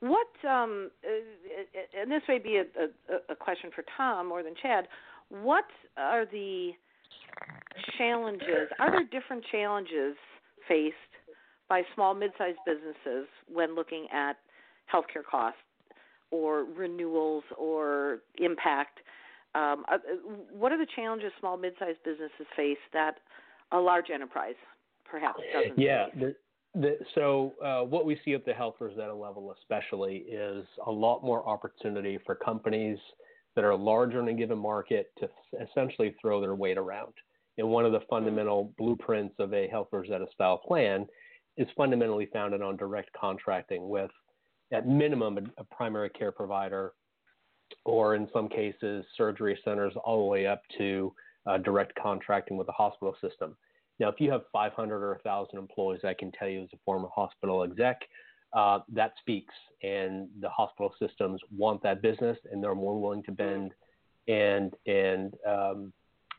What 0.00 0.28
um, 0.48 0.90
uh, 1.04 2.00
and 2.00 2.10
this 2.10 2.22
may 2.28 2.38
be 2.38 2.56
a, 2.56 2.62
a, 2.62 3.32
a 3.32 3.36
question 3.36 3.70
for 3.74 3.84
Tom 3.96 4.28
more 4.28 4.42
than 4.42 4.54
Chad. 4.62 4.86
What 5.28 5.64
are 5.96 6.24
the 6.24 6.70
challenges? 7.98 8.70
Are 8.78 8.90
there 8.90 9.20
different 9.20 9.44
challenges 9.50 10.16
faced 10.68 10.94
by 11.68 11.82
small, 11.94 12.14
mid-sized 12.14 12.58
businesses 12.64 13.26
when 13.52 13.74
looking 13.74 14.06
at 14.12 14.36
healthcare 14.92 15.24
costs 15.28 15.58
or 16.30 16.64
renewals 16.64 17.44
or 17.58 18.20
impact? 18.38 19.00
Um, 19.58 19.84
uh, 19.90 19.98
what 20.52 20.70
are 20.70 20.78
the 20.78 20.86
challenges 20.94 21.32
small, 21.40 21.56
mid-sized 21.56 21.98
businesses 22.04 22.46
face 22.56 22.78
that 22.92 23.16
a 23.72 23.78
large 23.78 24.10
enterprise 24.12 24.54
perhaps 25.04 25.40
doesn't? 25.52 25.78
Yeah. 25.78 26.06
Face? 26.10 26.34
The, 26.74 26.80
the, 26.80 26.98
so 27.14 27.54
uh, 27.64 27.80
what 27.80 28.06
we 28.06 28.20
see 28.24 28.34
at 28.34 28.44
the 28.44 28.52
Health 28.52 28.76
Rosetta 28.78 29.14
level, 29.14 29.54
especially, 29.60 30.18
is 30.30 30.64
a 30.86 30.90
lot 30.90 31.24
more 31.24 31.46
opportunity 31.48 32.18
for 32.24 32.36
companies 32.36 32.98
that 33.56 33.64
are 33.64 33.74
larger 33.74 34.20
in 34.20 34.28
a 34.28 34.34
given 34.34 34.58
market 34.58 35.10
to 35.18 35.28
essentially 35.60 36.14
throw 36.20 36.40
their 36.40 36.54
weight 36.54 36.78
around. 36.78 37.12
And 37.56 37.68
one 37.68 37.84
of 37.84 37.90
the 37.90 38.02
fundamental 38.08 38.72
blueprints 38.78 39.34
of 39.40 39.52
a 39.52 39.66
Health 39.66 39.88
Rosetta 39.90 40.26
style 40.32 40.58
plan 40.58 41.06
is 41.56 41.66
fundamentally 41.76 42.28
founded 42.32 42.62
on 42.62 42.76
direct 42.76 43.10
contracting 43.20 43.88
with, 43.88 44.12
at 44.72 44.86
minimum, 44.86 45.38
a, 45.38 45.62
a 45.62 45.64
primary 45.64 46.10
care 46.10 46.30
provider, 46.30 46.92
or 47.84 48.14
in 48.14 48.28
some 48.32 48.48
cases, 48.48 49.04
surgery 49.16 49.58
centers, 49.64 49.92
all 50.04 50.18
the 50.24 50.30
way 50.30 50.46
up 50.46 50.62
to 50.78 51.12
uh, 51.46 51.58
direct 51.58 51.92
contracting 52.00 52.56
with 52.56 52.66
the 52.66 52.72
hospital 52.72 53.14
system. 53.20 53.56
Now, 53.98 54.08
if 54.08 54.20
you 54.20 54.30
have 54.30 54.42
500 54.52 55.02
or 55.02 55.12
1,000 55.22 55.58
employees, 55.58 56.00
I 56.04 56.14
can 56.14 56.30
tell 56.32 56.48
you 56.48 56.62
as 56.62 56.68
a 56.72 56.78
former 56.84 57.08
hospital 57.14 57.64
exec, 57.64 58.00
uh, 58.52 58.80
that 58.92 59.12
speaks, 59.20 59.54
and 59.82 60.28
the 60.40 60.48
hospital 60.48 60.94
systems 60.98 61.40
want 61.54 61.82
that 61.82 62.00
business, 62.00 62.38
and 62.50 62.62
they're 62.62 62.74
more 62.74 63.00
willing 63.00 63.22
to 63.24 63.32
bend 63.32 63.72
and 64.26 64.74
and 64.86 65.34
um, 65.46 65.92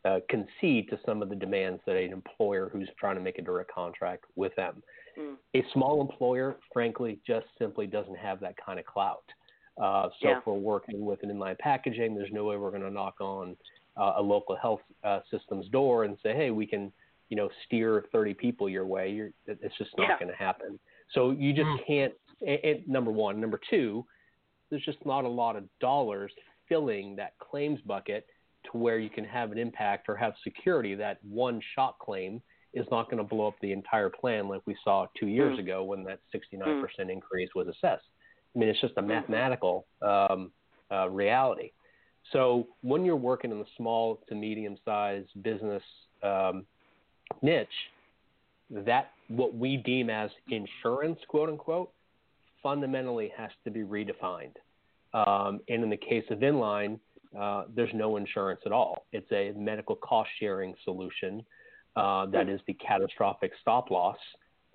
uh, 0.05 0.19
concede 0.29 0.89
to 0.89 1.00
some 1.05 1.21
of 1.21 1.29
the 1.29 1.36
demands 1.36 1.81
that 1.86 1.95
an 1.95 2.12
employer 2.12 2.69
who's 2.71 2.89
trying 3.00 3.15
to 3.15 3.21
make 3.21 3.38
a 3.38 3.41
direct 3.41 3.71
contract 3.71 4.24
with 4.36 4.55
them. 4.55 4.81
Mm. 5.19 5.36
A 5.55 5.63
small 5.74 6.01
employer, 6.01 6.57
frankly, 6.71 7.19
just 7.27 7.48
simply 7.57 7.86
doesn't 7.86 8.17
have 8.17 8.39
that 8.39 8.55
kind 8.63 8.79
of 8.79 8.86
clout. 8.86 9.24
Uh, 9.79 10.09
so 10.19 10.27
Yeah. 10.29 10.38
if 10.39 10.45
we're 10.45 10.53
working 10.53 11.05
with 11.05 11.24
an 11.24 11.29
inline 11.29 11.57
packaging, 11.57 12.13
there's 12.15 12.31
no 12.31 12.43
way 12.45 12.57
we're 12.57 12.69
going 12.71 12.83
to 12.83 12.91
knock 12.91 13.15
on 13.21 13.55
uh, 13.98 14.13
a 14.17 14.21
local 14.21 14.55
health 14.55 14.81
uh, 15.03 15.21
system's 15.31 15.67
door 15.69 16.03
and 16.03 16.17
say, 16.21 16.33
hey, 16.36 16.51
we 16.51 16.65
can, 16.65 16.91
you 17.29 17.38
know, 17.38 17.50
steer 17.65 18.05
30 18.12 18.33
people 18.33 18.69
your 18.69 18.86
way. 18.86 19.09
You're, 19.09 19.31
it's 19.48 19.77
just 19.77 19.91
not 19.98 20.09
Yeah. 20.09 20.19
going 20.19 20.31
to 20.31 20.38
happen. 20.38 20.79
So 21.13 21.31
you 21.31 21.53
just 21.53 21.69
Mm. 21.69 21.86
can't. 21.86 22.88
Number 22.88 23.12
one, 23.12 23.41
number 23.41 23.59
two, 23.69 24.05
there's 24.69 24.83
just 24.86 25.03
not 25.05 25.25
a 25.25 25.29
lot 25.29 25.55
of 25.57 25.67
dollars 25.79 26.31
filling 26.67 27.15
that 27.17 27.38
claims 27.39 27.81
bucket 27.81 28.25
to 28.65 28.77
where 28.77 28.98
you 29.00 29.09
can 29.09 29.25
have 29.25 29.51
an 29.51 29.57
impact 29.57 30.07
or 30.07 30.15
have 30.15 30.36
security 30.43 30.95
that 30.95 31.17
one 31.24 31.59
shot 31.75 31.98
claim 32.00 32.41
is 32.74 32.86
not 32.91 33.05
going 33.09 33.17
to 33.17 33.24
blow 33.24 33.48
up 33.48 33.55
the 33.62 33.71
entire 33.71 34.09
plan 34.09 34.48
like 34.48 34.62
we 34.65 34.75
saw 34.83 35.07
two 35.19 35.27
years 35.27 35.57
Mm. 35.57 35.59
ago 35.62 35.83
when 35.83 36.03
that 36.03 36.19
69% 36.31 37.09
increase 37.09 37.50
was 37.55 37.67
assessed. 37.67 38.05
I 38.56 38.60
mean, 38.60 38.70
it's 38.70 38.82
just 38.82 38.94
a 38.98 39.01
mathematical 39.01 39.86
um, 40.01 40.51
uh, 40.91 41.10
reality. 41.10 41.72
So 42.32 42.68
when 42.82 43.06
you're 43.06 43.15
working 43.15 43.51
in 43.51 43.60
the 43.60 43.65
small 43.77 44.20
to 44.29 44.36
medium 44.36 44.77
sized 44.86 45.29
business 45.41 45.84
um, 46.24 46.65
niche, 47.41 47.68
that 48.72 49.12
what 49.29 49.56
we 49.56 49.77
deem 49.77 50.10
as 50.10 50.29
insurance, 50.50 51.20
quote 51.27 51.50
unquote, 51.50 51.91
fundamentally 52.62 53.32
has 53.38 53.50
to 53.63 53.72
be 53.72 53.82
redefined. 53.82 54.56
Um, 55.13 55.60
and 55.70 55.84
in 55.84 55.89
the 55.89 55.98
case 55.98 56.25
of 56.29 56.39
inline, 56.39 57.00
uh, 57.39 57.63
there's 57.75 57.94
no 57.94 58.18
insurance 58.18 58.62
at 58.65 58.72
all. 58.72 59.06
It's 59.12 59.32
a 59.32 59.53
medical 59.58 59.96
cost 59.96 60.29
sharing 60.39 60.75
solution 60.84 61.44
uh, 61.96 62.27
that 62.27 62.50
is 62.50 62.60
the 62.68 62.74
catastrophic 62.75 63.51
stop 63.62 63.89
loss 63.89 64.18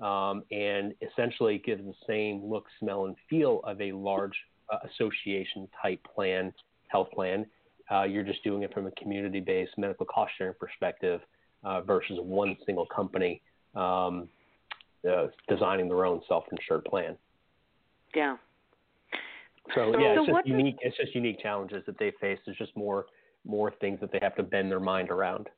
um, 0.00 0.42
and 0.50 0.94
essentially 1.02 1.58
gives 1.64 1.82
the 1.84 1.94
same 2.06 2.44
look, 2.44 2.66
smell, 2.80 3.06
and 3.06 3.16
feel 3.28 3.60
of 3.64 3.80
a 3.80 3.92
large 3.92 4.34
uh, 4.72 4.78
association 4.92 5.68
type 5.80 6.00
plan, 6.14 6.52
health 6.88 7.08
plan. 7.12 7.46
Uh, 7.90 8.04
you're 8.04 8.24
just 8.24 8.42
doing 8.44 8.62
it 8.62 8.72
from 8.72 8.86
a 8.86 8.90
community 8.92 9.40
based 9.40 9.72
medical 9.76 10.06
cost 10.06 10.32
sharing 10.38 10.54
perspective 10.58 11.20
uh, 11.64 11.80
versus 11.82 12.18
one 12.22 12.56
single 12.64 12.86
company 12.86 13.40
um, 13.74 14.28
uh, 15.08 15.26
designing 15.48 15.88
their 15.88 16.04
own 16.04 16.20
self 16.28 16.44
insured 16.50 16.84
plan. 16.84 17.16
Yeah. 18.14 18.36
So, 19.74 19.92
So- 19.92 19.98
yeah, 19.98 20.14
so 20.16 20.26
just 20.26 20.46
unique. 20.46 20.76
It's 20.80 20.96
just 20.96 21.14
unique 21.14 21.40
challenges 21.40 21.82
that 21.86 21.98
they 21.98 22.12
face. 22.20 22.38
There's 22.44 22.58
just 22.58 22.76
more 22.76 23.06
more 23.46 23.72
things 23.80 24.00
that 24.00 24.10
they 24.10 24.18
have 24.22 24.34
to 24.36 24.42
bend 24.42 24.70
their 24.70 24.80
mind 24.80 25.10
around. 25.10 25.48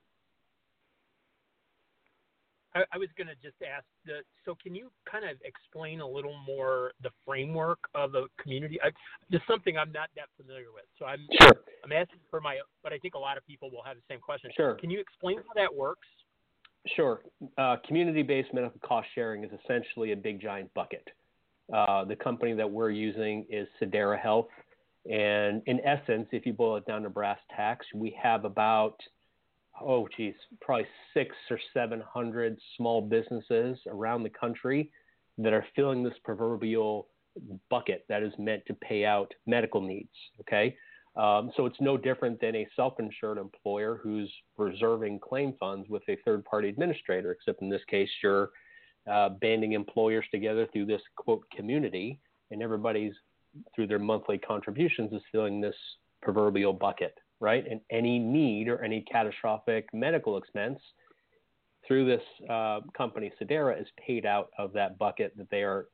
I, 2.77 2.85
I 2.93 2.99
was 2.99 3.09
going 3.17 3.29
to 3.29 3.35
just 3.43 3.57
ask 3.63 3.85
the 4.05 4.21
so 4.45 4.55
can 4.63 4.75
you 4.75 4.91
kind 5.11 5.25
of 5.25 5.37
explain 5.45 6.01
a 6.01 6.07
little 6.07 6.37
more 6.47 6.93
the 7.03 7.11
framework 7.25 7.79
of 7.95 8.13
the 8.13 8.27
community? 8.41 8.79
I, 8.83 8.91
just 9.33 9.45
something 9.49 9.79
I'm 9.79 9.93
not 9.93 10.11
that 10.17 10.29
familiar 10.37 10.73
with. 10.75 10.85
So 10.99 11.07
I'm 11.07 11.27
Sure, 11.41 11.57
I'm 11.85 11.93
asking 11.93 12.21
for 12.31 12.41
my, 12.41 12.59
but 12.83 12.93
I 12.93 12.99
think 12.99 13.15
a 13.15 13.19
lot 13.19 13.37
of 13.37 13.47
people 13.47 13.71
will 13.71 13.83
have 13.85 13.97
the 13.97 14.03
same 14.09 14.21
question. 14.21 14.51
sure, 14.57 14.75
Can 14.75 14.91
you 14.91 15.01
explain 15.01 15.39
how 15.39 15.55
that 15.55 15.75
works? 15.75 16.07
sure. 16.95 17.21
Uh, 17.59 17.77
community-based 17.87 18.53
medical 18.55 18.79
cost 18.81 19.09
sharing 19.15 19.43
is 19.43 19.51
essentially 19.65 20.13
a 20.13 20.17
big 20.17 20.41
giant 20.41 20.73
bucket. 20.75 21.07
Uh, 21.75 22.05
the 22.05 22.15
company 22.15 22.53
that 22.55 22.71
we're 22.71 22.91
using 22.91 23.45
is 23.51 23.67
Sedera 23.81 24.21
Health, 24.21 24.47
and 25.11 25.63
in 25.67 25.81
essence, 25.81 26.29
if 26.31 26.47
you 26.47 26.53
boil 26.53 26.77
it 26.77 26.87
down 26.87 27.03
to 27.03 27.11
brass 27.11 27.39
tacks, 27.57 27.87
we 27.95 28.17
have 28.23 28.45
about 28.45 28.97
oh 29.81 30.09
geez, 30.17 30.35
probably 30.61 30.87
six 31.15 31.35
or 31.51 31.59
seven 31.75 32.01
hundred 32.01 32.59
small 32.77 33.01
businesses 33.03 33.79
around 33.87 34.23
the 34.23 34.31
country 34.31 34.91
that 35.39 35.53
are 35.53 35.67
filling 35.75 36.03
this 36.03 36.15
proverbial 36.25 37.09
bucket 37.69 38.05
that 38.09 38.23
is 38.23 38.33
meant 38.39 38.63
to 38.67 38.75
pay 38.75 39.05
out 39.05 39.33
medical 39.47 39.81
needs. 39.81 40.09
Okay. 40.41 40.77
Um, 41.17 41.51
so 41.57 41.65
it's 41.65 41.81
no 41.81 41.97
different 41.97 42.39
than 42.43 42.55
a 42.57 42.69
self-insured 42.77 43.39
employer 43.39 43.99
who's 44.03 44.31
reserving 44.59 45.19
claim 45.21 45.55
funds 45.59 45.89
with 45.89 46.03
a 46.11 46.17
third-party 46.27 46.69
administrator, 46.69 47.33
except 47.33 47.63
in 47.63 47.71
this 47.71 47.81
case, 47.89 48.11
you're 48.23 48.51
uh, 49.11 49.31
banding 49.31 49.73
employers 49.73 50.27
together 50.31 50.67
through 50.73 50.85
this 50.85 51.01
quote 51.17 51.43
community, 51.57 52.21
and 52.51 52.63
everybody's 52.63 53.15
through 53.75 53.87
their 53.87 53.99
monthly 53.99 54.37
contributions 54.37 55.11
is 55.13 55.23
filling 55.33 55.59
this 55.59 55.75
proverbial 56.21 56.75
bucket, 56.75 57.15
right? 57.41 57.65
And 57.71 57.81
any 57.91 58.19
need 58.19 58.69
or 58.69 58.83
any 58.83 59.03
catastrophic 59.03 59.89
medical 59.93 60.37
expense 60.37 60.79
through 61.87 62.07
this 62.07 62.23
uh, 62.51 62.81
company, 62.97 63.33
Sedera, 63.41 63.81
is 63.81 63.87
paid 64.05 64.27
out 64.27 64.51
of 64.59 64.73
that 64.73 64.99
bucket 64.99 65.37
that 65.37 65.51
they 65.51 65.63
are 65.63 65.87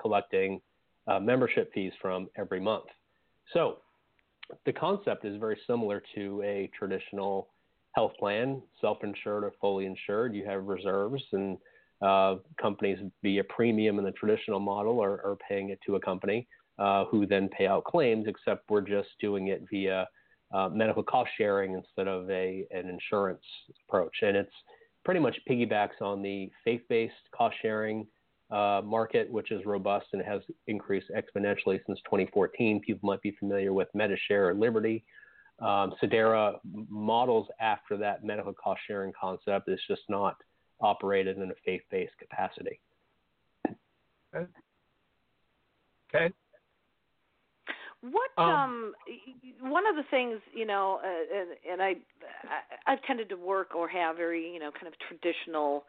collecting 0.00 0.60
uh, 1.06 1.20
membership 1.20 1.72
fees 1.72 1.92
from 2.00 2.28
every 2.36 2.60
month. 2.60 2.86
So 3.52 3.78
the 4.64 4.72
concept 4.72 5.24
is 5.24 5.38
very 5.38 5.58
similar 5.66 6.02
to 6.14 6.42
a 6.44 6.70
traditional 6.76 7.48
health 7.92 8.12
plan, 8.18 8.60
self-insured 8.80 9.44
or 9.44 9.52
fully 9.60 9.86
insured. 9.86 10.34
You 10.34 10.44
have 10.46 10.64
reserves, 10.64 11.22
and 11.32 11.56
uh, 12.02 12.36
companies 12.60 12.98
a 13.24 13.42
premium 13.44 13.98
in 13.98 14.04
the 14.04 14.12
traditional 14.12 14.60
model 14.60 15.02
are, 15.02 15.24
are 15.24 15.38
paying 15.48 15.70
it 15.70 15.78
to 15.86 15.96
a 15.96 16.00
company 16.00 16.46
uh, 16.78 17.04
who 17.06 17.26
then 17.26 17.48
pay 17.48 17.66
out 17.66 17.84
claims. 17.84 18.26
Except 18.26 18.68
we're 18.68 18.82
just 18.82 19.08
doing 19.20 19.48
it 19.48 19.64
via 19.70 20.06
uh, 20.56 20.68
medical 20.70 21.02
cost 21.02 21.30
sharing 21.36 21.74
instead 21.74 22.08
of 22.08 22.30
a 22.30 22.66
an 22.70 22.88
insurance 22.88 23.42
approach, 23.86 24.14
and 24.22 24.36
it's 24.36 24.54
pretty 25.04 25.20
much 25.20 25.36
piggybacks 25.48 26.00
on 26.00 26.22
the 26.22 26.50
faith-based 26.64 27.14
cost 27.36 27.54
sharing 27.60 28.06
uh, 28.50 28.80
market, 28.84 29.30
which 29.30 29.50
is 29.50 29.64
robust 29.66 30.06
and 30.12 30.22
has 30.22 30.40
increased 30.66 31.08
exponentially 31.10 31.78
since 31.86 31.98
2014. 32.04 32.80
People 32.80 33.08
might 33.08 33.20
be 33.22 33.32
familiar 33.38 33.72
with 33.72 33.88
Medishare 33.94 34.48
or 34.48 34.54
Liberty. 34.54 35.04
Um, 35.60 35.94
Sedera 36.02 36.56
models 36.64 37.48
after 37.60 37.96
that 37.98 38.24
medical 38.24 38.52
cost 38.52 38.80
sharing 38.86 39.12
concept. 39.18 39.68
It's 39.68 39.82
just 39.88 40.02
not 40.08 40.36
operated 40.80 41.38
in 41.38 41.50
a 41.50 41.54
faith 41.64 41.82
based 41.90 42.12
capacity. 42.18 42.80
Okay. 46.14 46.32
What 48.10 48.30
Um, 48.38 48.94
um, 49.62 49.70
one 49.70 49.86
of 49.86 49.96
the 49.96 50.04
things 50.10 50.40
you 50.54 50.66
know, 50.66 51.00
uh, 51.02 51.38
and, 51.38 51.48
and 51.72 51.82
I, 51.82 51.94
I 52.86 52.92
I've 52.92 53.02
tended 53.02 53.28
to 53.30 53.36
work 53.36 53.74
or 53.74 53.88
have 53.88 54.16
very 54.16 54.52
you 54.52 54.60
know 54.60 54.70
kind 54.70 54.86
of 54.86 54.94
traditional 55.08 55.84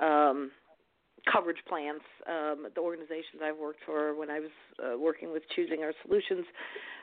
um, 0.00 0.50
coverage 1.30 1.58
plans. 1.68 2.00
Um, 2.28 2.66
the 2.74 2.80
organizations 2.80 3.42
I've 3.42 3.58
worked 3.58 3.80
for 3.86 4.14
when 4.18 4.30
I 4.30 4.40
was 4.40 4.50
uh, 4.82 4.98
working 4.98 5.32
with 5.32 5.42
choosing 5.54 5.82
our 5.82 5.92
solutions. 6.04 6.46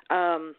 Um, 0.10 0.55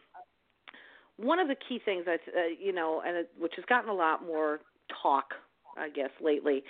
one 1.16 1.38
of 1.38 1.48
the 1.48 1.56
key 1.68 1.80
things 1.84 2.04
that 2.06 2.20
uh, 2.28 2.48
you 2.58 2.72
know, 2.72 3.02
and 3.06 3.16
it, 3.16 3.30
which 3.38 3.52
has 3.56 3.64
gotten 3.66 3.90
a 3.90 3.94
lot 3.94 4.24
more 4.24 4.60
talk, 5.02 5.34
I 5.76 5.88
guess, 5.88 6.10
lately, 6.20 6.62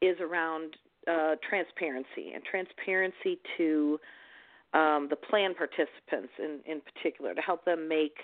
is 0.00 0.16
around 0.20 0.76
uh, 1.08 1.36
transparency 1.48 2.32
and 2.34 2.42
transparency 2.44 3.38
to 3.58 3.98
um, 4.72 5.08
the 5.10 5.16
plan 5.16 5.54
participants 5.54 6.32
in, 6.38 6.60
in 6.64 6.80
particular 6.80 7.34
to 7.34 7.40
help 7.40 7.64
them 7.64 7.88
make 7.88 8.16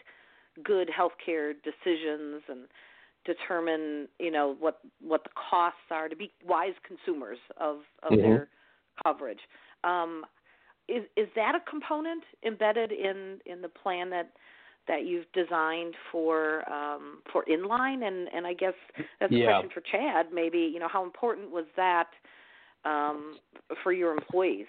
good 0.64 0.88
healthcare 0.88 1.52
decisions 1.64 2.42
and 2.48 2.66
determine 3.24 4.08
you 4.20 4.30
know 4.30 4.56
what 4.58 4.78
what 5.02 5.24
the 5.24 5.30
costs 5.50 5.78
are 5.90 6.08
to 6.08 6.16
be 6.16 6.32
wise 6.46 6.74
consumers 6.86 7.38
of 7.60 7.78
of 8.02 8.12
mm-hmm. 8.12 8.22
their 8.22 8.48
coverage. 9.04 9.40
Um, 9.84 10.24
is 10.88 11.02
is 11.16 11.28
that 11.34 11.54
a 11.54 11.70
component 11.70 12.22
embedded 12.46 12.92
in 12.92 13.38
in 13.44 13.60
the 13.60 13.68
plan 13.68 14.10
that 14.10 14.30
that 14.88 15.04
you've 15.04 15.26
designed 15.32 15.94
for 16.12 16.68
um, 16.72 17.18
for 17.32 17.44
inline? 17.50 18.06
And 18.06 18.28
and 18.32 18.46
I 18.46 18.54
guess 18.54 18.74
that's 19.20 19.32
a 19.32 19.36
yeah. 19.36 19.46
question 19.46 19.70
for 19.74 19.80
Chad. 19.80 20.26
Maybe 20.32 20.58
you 20.58 20.78
know 20.78 20.88
how 20.88 21.04
important 21.04 21.50
was 21.50 21.66
that 21.76 22.08
um, 22.84 23.38
for 23.82 23.92
your 23.92 24.12
employees? 24.12 24.66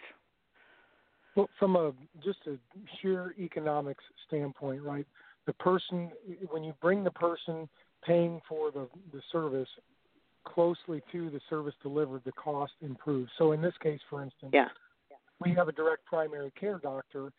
Well, 1.37 1.47
from 1.59 1.75
a 1.75 1.93
just 2.23 2.39
a 2.47 2.57
sheer 2.99 3.35
economics 3.39 4.03
standpoint, 4.27 4.81
right? 4.81 5.05
The 5.45 5.53
person 5.53 6.11
when 6.49 6.63
you 6.63 6.73
bring 6.81 7.03
the 7.03 7.11
person 7.11 7.69
paying 8.03 8.41
for 8.49 8.71
the 8.71 8.89
the 9.13 9.21
service 9.31 9.69
closely 10.45 11.01
to 11.11 11.29
the 11.29 11.39
service 11.49 11.75
delivered, 11.83 12.23
the 12.25 12.31
cost 12.31 12.73
improves. 12.81 13.29
So 13.37 13.51
in 13.51 13.61
this 13.61 13.75
case, 13.83 13.99
for 14.09 14.23
instance, 14.23 14.51
yeah. 14.51 14.69
we 15.39 15.53
have 15.53 15.67
a 15.67 15.71
direct 15.71 16.05
primary 16.05 16.51
care 16.59 16.79
doctor 16.79 17.31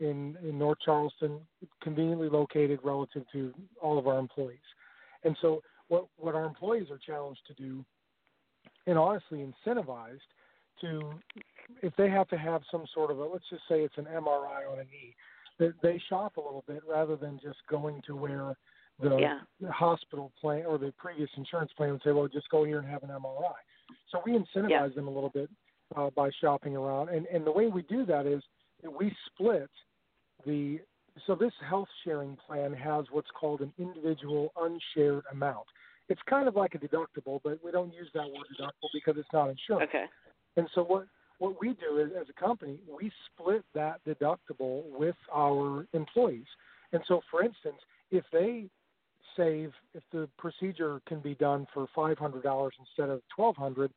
in, 0.00 0.36
in 0.42 0.58
North 0.58 0.78
Charleston, 0.84 1.40
conveniently 1.82 2.28
located 2.28 2.80
relative 2.82 3.24
to 3.32 3.52
all 3.80 3.98
of 3.98 4.08
our 4.08 4.18
employees. 4.18 4.58
And 5.24 5.36
so 5.40 5.62
what, 5.88 6.06
what 6.16 6.34
our 6.34 6.44
employees 6.44 6.86
are 6.90 6.98
challenged 6.98 7.42
to 7.48 7.54
do, 7.54 7.84
and 8.86 8.98
honestly 8.98 9.46
incentivized 9.46 10.18
to, 10.80 11.12
if 11.82 11.94
they 11.96 12.08
have 12.10 12.28
to 12.28 12.38
have 12.38 12.62
some 12.70 12.84
sort 12.94 13.10
of 13.10 13.18
a, 13.18 13.24
let's 13.24 13.48
just 13.50 13.62
say 13.68 13.80
it's 13.82 13.98
an 13.98 14.06
MRI 14.06 14.70
on 14.70 14.78
a 14.78 14.84
knee, 14.84 15.14
that 15.58 15.74
they 15.82 16.00
shop 16.08 16.36
a 16.36 16.40
little 16.40 16.64
bit 16.66 16.82
rather 16.88 17.16
than 17.16 17.38
just 17.42 17.58
going 17.68 18.02
to 18.06 18.16
where 18.16 18.56
the, 19.00 19.16
yeah. 19.16 19.38
hospital 19.70 20.32
plan 20.40 20.64
or 20.66 20.78
the 20.78 20.92
previous 20.98 21.30
insurance 21.36 21.72
plan 21.76 21.92
would 21.92 22.02
say, 22.04 22.12
well, 22.12 22.28
just 22.28 22.48
go 22.50 22.64
here 22.64 22.78
and 22.78 22.88
have 22.88 23.02
an 23.02 23.10
MRI. 23.10 23.52
So 24.10 24.20
we 24.24 24.32
incentivize 24.32 24.70
yeah. 24.70 24.88
them 24.94 25.08
a 25.08 25.10
little 25.10 25.30
bit 25.30 25.50
uh, 25.96 26.10
by 26.16 26.30
shopping 26.40 26.76
around. 26.76 27.08
And, 27.08 27.26
and 27.26 27.46
the 27.46 27.52
way 27.52 27.66
we 27.66 27.82
do 27.82 28.06
that 28.06 28.26
is 28.26 28.42
we 28.98 29.14
split 29.26 29.70
the 30.46 30.80
so 31.28 31.36
this 31.36 31.52
health 31.68 31.88
sharing 32.04 32.36
plan 32.44 32.72
has 32.72 33.04
what's 33.12 33.30
called 33.38 33.60
an 33.60 33.72
individual 33.78 34.52
unshared 34.60 35.22
amount. 35.30 35.66
It's 36.08 36.20
kind 36.28 36.48
of 36.48 36.56
like 36.56 36.74
a 36.74 36.78
deductible, 36.78 37.40
but 37.44 37.60
we 37.64 37.70
don't 37.70 37.94
use 37.94 38.08
that 38.14 38.24
word 38.24 38.46
deductible 38.52 38.88
because 38.92 39.14
it's 39.16 39.28
not 39.32 39.48
insurance. 39.48 39.88
Okay. 39.88 40.04
And 40.56 40.68
so 40.74 40.82
what 40.82 41.06
what 41.38 41.60
we 41.60 41.74
do 41.74 41.98
is 41.98 42.10
as 42.18 42.26
a 42.28 42.40
company, 42.40 42.78
we 42.88 43.10
split 43.26 43.64
that 43.74 44.00
deductible 44.06 44.82
with 44.90 45.16
our 45.32 45.86
employees. 45.92 46.46
And 46.92 47.02
so 47.08 47.20
for 47.30 47.42
instance, 47.42 47.78
if 48.10 48.24
they 48.32 48.66
save 49.36 49.72
if 49.94 50.02
the 50.12 50.28
procedure 50.38 51.00
can 51.08 51.18
be 51.20 51.34
done 51.34 51.66
for 51.74 51.88
$500 51.96 52.14
instead 52.78 53.10
of 53.10 53.20
1200 53.36 53.90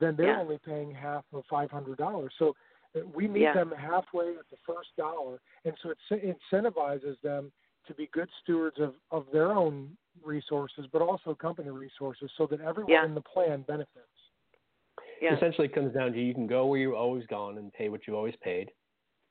then 0.00 0.16
they're 0.16 0.34
yeah. 0.34 0.40
only 0.40 0.58
paying 0.58 0.92
half 0.92 1.24
of 1.32 1.44
$500. 1.52 2.28
So 2.38 2.54
uh, 2.96 3.00
we 3.14 3.28
meet 3.28 3.42
yeah. 3.42 3.54
them 3.54 3.72
halfway 3.78 4.30
at 4.30 4.48
the 4.50 4.56
first 4.66 4.88
dollar, 4.96 5.40
and 5.64 5.74
so 5.82 5.90
it 5.90 6.36
incentivizes 6.52 7.20
them 7.22 7.52
to 7.86 7.94
be 7.94 8.08
good 8.12 8.28
stewards 8.42 8.78
of, 8.80 8.94
of 9.10 9.26
their 9.32 9.52
own 9.52 9.90
resources, 10.24 10.86
but 10.92 11.02
also 11.02 11.34
company 11.34 11.70
resources, 11.70 12.30
so 12.36 12.46
that 12.46 12.60
everyone 12.60 12.90
yeah. 12.90 13.04
in 13.04 13.14
the 13.14 13.20
plan 13.20 13.64
benefits. 13.66 14.06
Yeah. 15.20 15.36
Essentially, 15.36 15.66
it 15.66 15.74
comes 15.74 15.92
down 15.94 16.12
to 16.12 16.20
you 16.20 16.34
can 16.34 16.46
go 16.46 16.66
where 16.66 16.78
you've 16.78 16.94
always 16.94 17.26
gone 17.26 17.58
and 17.58 17.72
pay 17.72 17.88
what 17.88 18.06
you've 18.06 18.16
always 18.16 18.34
paid, 18.42 18.70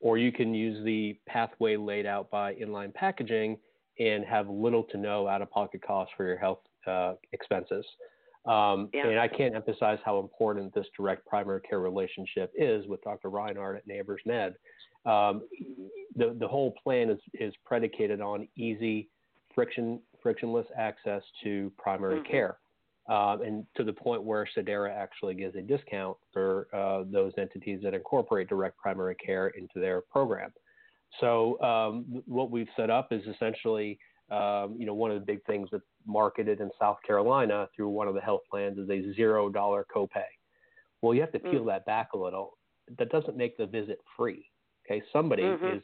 or 0.00 0.18
you 0.18 0.32
can 0.32 0.54
use 0.54 0.84
the 0.84 1.18
pathway 1.26 1.76
laid 1.76 2.06
out 2.06 2.30
by 2.30 2.54
inline 2.54 2.94
packaging 2.94 3.58
and 3.98 4.24
have 4.24 4.48
little 4.48 4.84
to 4.84 4.96
no 4.96 5.28
out-of-pocket 5.28 5.82
costs 5.86 6.12
for 6.16 6.26
your 6.26 6.38
health 6.38 6.60
uh, 6.86 7.14
expenses. 7.32 7.84
Um, 8.46 8.88
yeah. 8.94 9.06
And 9.06 9.20
I 9.20 9.28
can't 9.28 9.54
emphasize 9.54 9.98
how 10.04 10.18
important 10.18 10.72
this 10.74 10.86
direct 10.96 11.26
primary 11.26 11.60
care 11.60 11.80
relationship 11.80 12.52
is 12.56 12.86
with 12.86 13.02
Dr. 13.02 13.28
Reinhardt 13.28 13.76
at 13.76 13.86
Neighbors 13.86 14.22
Med. 14.24 14.54
Um, 15.04 15.42
the 16.16 16.36
the 16.38 16.48
whole 16.48 16.74
plan 16.82 17.10
is 17.10 17.20
is 17.34 17.54
predicated 17.64 18.20
on 18.20 18.48
easy, 18.56 19.08
friction 19.54 20.00
frictionless 20.22 20.66
access 20.76 21.22
to 21.42 21.72
primary 21.78 22.20
mm-hmm. 22.20 22.30
care, 22.30 22.58
um, 23.08 23.42
and 23.42 23.66
to 23.76 23.84
the 23.84 23.92
point 23.92 24.22
where 24.22 24.48
Sedera 24.56 24.94
actually 24.94 25.34
gives 25.34 25.56
a 25.56 25.62
discount 25.62 26.16
for 26.32 26.68
uh, 26.72 27.04
those 27.10 27.32
entities 27.38 27.80
that 27.82 27.94
incorporate 27.94 28.48
direct 28.48 28.78
primary 28.78 29.14
care 29.16 29.48
into 29.48 29.80
their 29.80 30.00
program. 30.00 30.52
So 31.18 31.60
um, 31.60 32.22
what 32.26 32.50
we've 32.50 32.68
set 32.76 32.90
up 32.90 33.12
is 33.12 33.22
essentially 33.26 33.98
um, 34.30 34.76
you 34.78 34.86
know, 34.86 34.94
one 34.94 35.10
of 35.10 35.18
the 35.18 35.26
big 35.26 35.44
things 35.44 35.68
that's 35.72 35.82
marketed 36.06 36.60
in 36.60 36.70
South 36.78 36.98
Carolina 37.04 37.68
through 37.74 37.88
one 37.88 38.06
of 38.06 38.14
the 38.14 38.20
health 38.20 38.42
plans 38.48 38.78
is 38.78 38.88
a 38.88 39.12
zero 39.14 39.48
dollar 39.48 39.84
copay. 39.94 40.22
Well, 41.02 41.14
you 41.14 41.20
have 41.20 41.32
to 41.32 41.38
peel 41.38 41.64
mm. 41.64 41.66
that 41.66 41.84
back 41.84 42.10
a 42.14 42.18
little. 42.18 42.56
That 42.98 43.10
doesn't 43.10 43.36
make 43.36 43.56
the 43.56 43.66
visit 43.66 43.98
free. 44.16 44.46
Okay, 44.86 45.02
somebody 45.12 45.42
mm-hmm. 45.42 45.78
is 45.78 45.82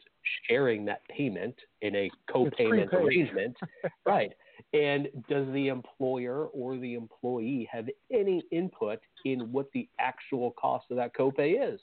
sharing 0.49 0.85
that 0.85 1.01
payment 1.09 1.55
in 1.81 1.95
a 1.95 2.09
co-payment 2.31 2.93
arrangement, 2.93 3.55
right? 4.05 4.31
And 4.73 5.07
does 5.29 5.47
the 5.53 5.67
employer 5.67 6.45
or 6.47 6.77
the 6.77 6.95
employee 6.95 7.67
have 7.71 7.87
any 8.11 8.43
input 8.51 8.99
in 9.25 9.51
what 9.51 9.71
the 9.73 9.87
actual 9.99 10.51
cost 10.51 10.85
of 10.91 10.97
that 10.97 11.15
copay 11.15 11.73
is? 11.73 11.79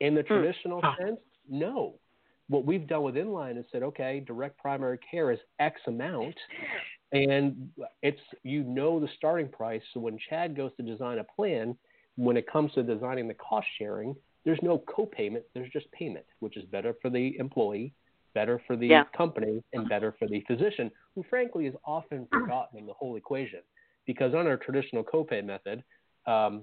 In 0.00 0.14
the 0.14 0.22
hmm. 0.22 0.34
traditional 0.34 0.82
sense, 0.98 1.20
no 1.48 1.94
what 2.48 2.64
we've 2.64 2.86
done 2.86 3.02
with 3.02 3.14
inline 3.14 3.58
is 3.58 3.64
said, 3.72 3.82
okay, 3.82 4.20
direct 4.20 4.58
primary 4.58 4.98
care 5.10 5.30
is 5.32 5.38
X 5.58 5.80
amount, 5.86 6.34
and 7.12 7.70
it's 8.02 8.20
you 8.42 8.62
know 8.64 9.00
the 9.00 9.08
starting 9.16 9.48
price. 9.48 9.82
So 9.92 10.00
when 10.00 10.18
Chad 10.28 10.56
goes 10.56 10.70
to 10.76 10.82
design 10.82 11.18
a 11.18 11.24
plan, 11.24 11.76
when 12.16 12.36
it 12.36 12.50
comes 12.50 12.72
to 12.72 12.82
designing 12.82 13.28
the 13.28 13.34
cost 13.34 13.66
sharing, 13.78 14.14
there's 14.44 14.58
no 14.62 14.78
co-payment. 14.78 15.44
There's 15.54 15.70
just 15.72 15.90
payment, 15.92 16.26
which 16.40 16.56
is 16.56 16.64
better 16.66 16.94
for 17.00 17.08
the 17.08 17.36
employee, 17.38 17.94
better 18.34 18.60
for 18.66 18.76
the 18.76 18.86
yeah. 18.86 19.04
company, 19.16 19.62
and 19.72 19.88
better 19.88 20.14
for 20.18 20.28
the 20.28 20.42
physician, 20.46 20.90
who 21.14 21.24
frankly 21.30 21.66
is 21.66 21.74
often 21.84 22.26
forgotten 22.32 22.78
in 22.78 22.86
the 22.86 22.92
whole 22.92 23.16
equation. 23.16 23.60
Because 24.06 24.34
on 24.34 24.46
our 24.46 24.56
traditional 24.56 25.02
copay 25.02 25.44
method, 25.44 25.82
um, 26.26 26.62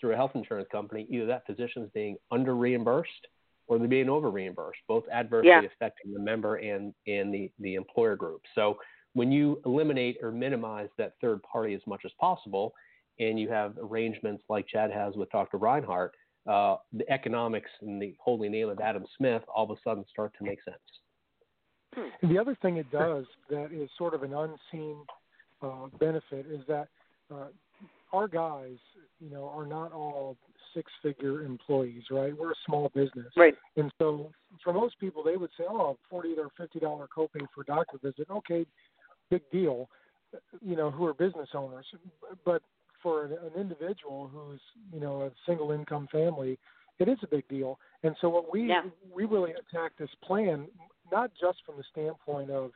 through 0.00 0.12
a 0.12 0.16
health 0.16 0.32
insurance 0.34 0.68
company, 0.72 1.06
either 1.10 1.26
that 1.26 1.46
physician 1.46 1.82
is 1.82 1.90
being 1.94 2.16
under 2.30 2.56
reimbursed 2.56 3.28
or 3.68 3.78
they're 3.78 3.88
being 3.88 4.08
over 4.08 4.30
reimbursed, 4.30 4.78
both 4.88 5.04
adversely 5.12 5.50
yeah. 5.50 5.62
affecting 5.62 6.12
the 6.12 6.20
member 6.20 6.56
and, 6.56 6.94
and 7.06 7.32
the, 7.32 7.50
the 7.60 7.74
employer 7.74 8.16
group. 8.16 8.42
So 8.54 8.78
when 9.14 9.32
you 9.32 9.60
eliminate 9.64 10.18
or 10.22 10.30
minimize 10.30 10.88
that 10.98 11.14
third 11.20 11.42
party 11.42 11.74
as 11.74 11.80
much 11.86 12.02
as 12.04 12.12
possible, 12.20 12.74
and 13.18 13.40
you 13.40 13.48
have 13.48 13.74
arrangements 13.78 14.44
like 14.48 14.68
Chad 14.68 14.90
has 14.92 15.16
with 15.16 15.30
Dr. 15.30 15.56
Reinhardt, 15.56 16.14
uh, 16.46 16.76
the 16.92 17.08
economics 17.10 17.70
and 17.80 18.00
the 18.00 18.14
holy 18.22 18.48
name 18.48 18.68
of 18.68 18.80
Adam 18.80 19.04
Smith 19.16 19.42
all 19.54 19.64
of 19.64 19.70
a 19.70 19.80
sudden 19.82 20.04
start 20.10 20.32
to 20.38 20.44
make 20.44 20.62
sense. 20.64 20.78
And 22.22 22.30
the 22.30 22.38
other 22.38 22.56
thing 22.60 22.76
it 22.76 22.90
does 22.90 23.24
that 23.48 23.72
is 23.72 23.88
sort 23.96 24.14
of 24.14 24.22
an 24.22 24.34
unseen 24.34 24.96
uh, 25.62 25.86
benefit 25.98 26.46
is 26.50 26.60
that 26.68 26.88
uh, 27.34 27.46
our 28.12 28.28
guys, 28.28 28.76
you 29.18 29.30
know, 29.30 29.50
are 29.54 29.66
not 29.66 29.92
all 29.92 30.36
six 30.74 30.92
figure 31.02 31.42
employees, 31.42 32.02
right? 32.10 32.36
We're 32.36 32.52
a 32.52 32.62
small 32.66 32.90
business. 32.94 33.32
Right. 33.36 33.54
And 33.76 33.90
so 33.98 34.30
for 34.62 34.72
most 34.72 34.98
people 35.00 35.24
they 35.24 35.36
would 35.36 35.50
say, 35.58 35.64
Oh, 35.68 35.96
forty 36.10 36.34
or 36.38 36.48
fifty 36.56 36.78
dollar 36.78 37.08
copay 37.16 37.46
for 37.54 37.62
a 37.62 37.64
doctor 37.64 37.98
visit, 38.02 38.28
okay, 38.30 38.66
big 39.30 39.42
deal, 39.50 39.88
you 40.60 40.76
know, 40.76 40.90
who 40.90 41.06
are 41.06 41.14
business 41.14 41.48
owners. 41.54 41.86
But 42.44 42.62
for 43.06 43.24
an, 43.24 43.32
an 43.34 43.60
individual 43.60 44.28
who's, 44.32 44.60
you 44.92 44.98
know, 44.98 45.22
a 45.22 45.30
single 45.46 45.70
income 45.70 46.08
family, 46.10 46.58
it 46.98 47.08
is 47.08 47.18
a 47.22 47.28
big 47.28 47.46
deal. 47.46 47.78
And 48.02 48.16
so 48.20 48.28
what 48.28 48.52
we 48.52 48.68
yeah. 48.68 48.82
we 49.14 49.26
really 49.26 49.52
attack 49.52 49.92
this 49.96 50.10
plan 50.24 50.66
not 51.12 51.30
just 51.40 51.58
from 51.64 51.76
the 51.76 51.84
standpoint 51.92 52.50
of 52.50 52.72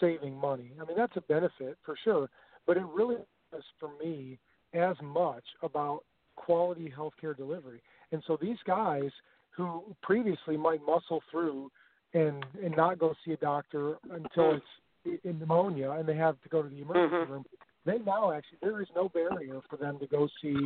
saving 0.00 0.34
money. 0.34 0.72
I 0.82 0.84
mean 0.84 0.96
that's 0.96 1.16
a 1.16 1.20
benefit 1.20 1.78
for 1.84 1.94
sure, 2.02 2.28
but 2.66 2.76
it 2.76 2.82
really 2.92 3.18
is 3.56 3.62
for 3.78 3.90
me 4.02 4.40
as 4.74 4.96
much 5.00 5.44
about 5.62 6.00
quality 6.34 6.92
healthcare 6.96 7.36
delivery. 7.36 7.80
And 8.10 8.20
so 8.26 8.36
these 8.40 8.58
guys 8.66 9.10
who 9.50 9.84
previously 10.02 10.56
might 10.56 10.80
muscle 10.84 11.22
through 11.30 11.70
and 12.14 12.44
and 12.64 12.76
not 12.76 12.98
go 12.98 13.14
see 13.24 13.30
a 13.30 13.36
doctor 13.36 13.98
until 14.10 14.56
it's 14.56 15.20
in 15.22 15.38
pneumonia 15.38 15.92
and 15.92 16.08
they 16.08 16.16
have 16.16 16.40
to 16.42 16.48
go 16.48 16.62
to 16.62 16.68
the 16.68 16.82
emergency 16.82 17.14
mm-hmm. 17.14 17.32
room, 17.32 17.44
they 17.88 17.98
now 17.98 18.32
actually 18.32 18.58
there 18.62 18.80
is 18.80 18.88
no 18.94 19.08
barrier 19.08 19.60
for 19.68 19.76
them 19.76 19.98
to 19.98 20.06
go 20.06 20.28
see 20.42 20.56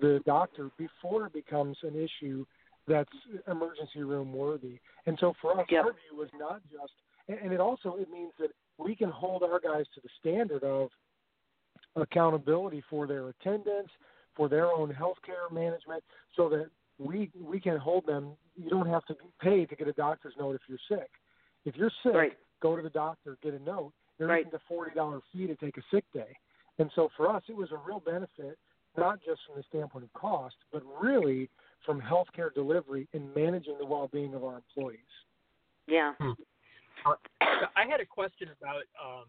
the 0.00 0.20
doctor 0.26 0.70
before 0.76 1.26
it 1.26 1.32
becomes 1.32 1.76
an 1.82 1.94
issue 1.94 2.44
that's 2.86 3.10
emergency 3.50 4.02
room 4.02 4.32
worthy. 4.32 4.78
And 5.06 5.16
so 5.20 5.34
for 5.40 5.58
us, 5.58 5.66
yep. 5.70 5.84
our 5.84 5.92
view 5.92 6.22
is 6.22 6.30
not 6.38 6.60
just, 6.70 6.92
and 7.28 7.52
it 7.52 7.60
also 7.60 7.96
it 7.98 8.10
means 8.10 8.32
that 8.38 8.50
we 8.78 8.94
can 8.94 9.10
hold 9.10 9.42
our 9.42 9.60
guys 9.60 9.86
to 9.94 10.00
the 10.02 10.08
standard 10.20 10.62
of 10.64 10.90
accountability 11.96 12.82
for 12.90 13.06
their 13.06 13.28
attendance, 13.28 13.88
for 14.36 14.48
their 14.48 14.66
own 14.66 14.90
health 14.90 15.16
care 15.24 15.48
management, 15.50 16.02
so 16.36 16.48
that 16.48 16.66
we 16.98 17.30
we 17.40 17.60
can 17.60 17.78
hold 17.78 18.06
them 18.06 18.32
you 18.56 18.70
don't 18.70 18.88
have 18.88 19.04
to 19.06 19.16
pay 19.40 19.64
to 19.64 19.76
get 19.76 19.88
a 19.88 19.92
doctor's 19.92 20.34
note 20.38 20.54
if 20.54 20.60
you're 20.68 20.78
sick. 20.88 21.10
If 21.64 21.76
you're 21.76 21.90
sick, 22.02 22.14
right. 22.14 22.32
go 22.60 22.76
to 22.76 22.82
the 22.82 22.90
doctor, 22.90 23.38
get 23.42 23.54
a 23.54 23.58
note. 23.58 23.92
There 24.18 24.28
right. 24.28 24.46
isn't 24.46 24.54
a 24.54 24.60
forty 24.68 24.94
dollar 24.94 25.20
fee 25.32 25.46
to 25.46 25.56
take 25.56 25.76
a 25.76 25.82
sick 25.92 26.04
day. 26.12 26.36
And 26.78 26.90
so 26.94 27.08
for 27.16 27.28
us, 27.30 27.42
it 27.48 27.56
was 27.56 27.70
a 27.72 27.78
real 27.86 28.00
benefit, 28.00 28.58
not 28.96 29.18
just 29.24 29.40
from 29.46 29.56
the 29.56 29.64
standpoint 29.68 30.04
of 30.04 30.12
cost, 30.12 30.56
but 30.72 30.82
really 31.00 31.48
from 31.86 32.00
healthcare 32.00 32.52
delivery 32.54 33.06
and 33.12 33.34
managing 33.34 33.76
the 33.78 33.86
well-being 33.86 34.34
of 34.34 34.44
our 34.44 34.56
employees. 34.56 34.98
Yeah. 35.86 36.14
Hmm. 36.18 36.32
I 37.76 37.84
had 37.88 38.00
a 38.00 38.06
question 38.06 38.48
about, 38.58 38.84
um, 39.02 39.26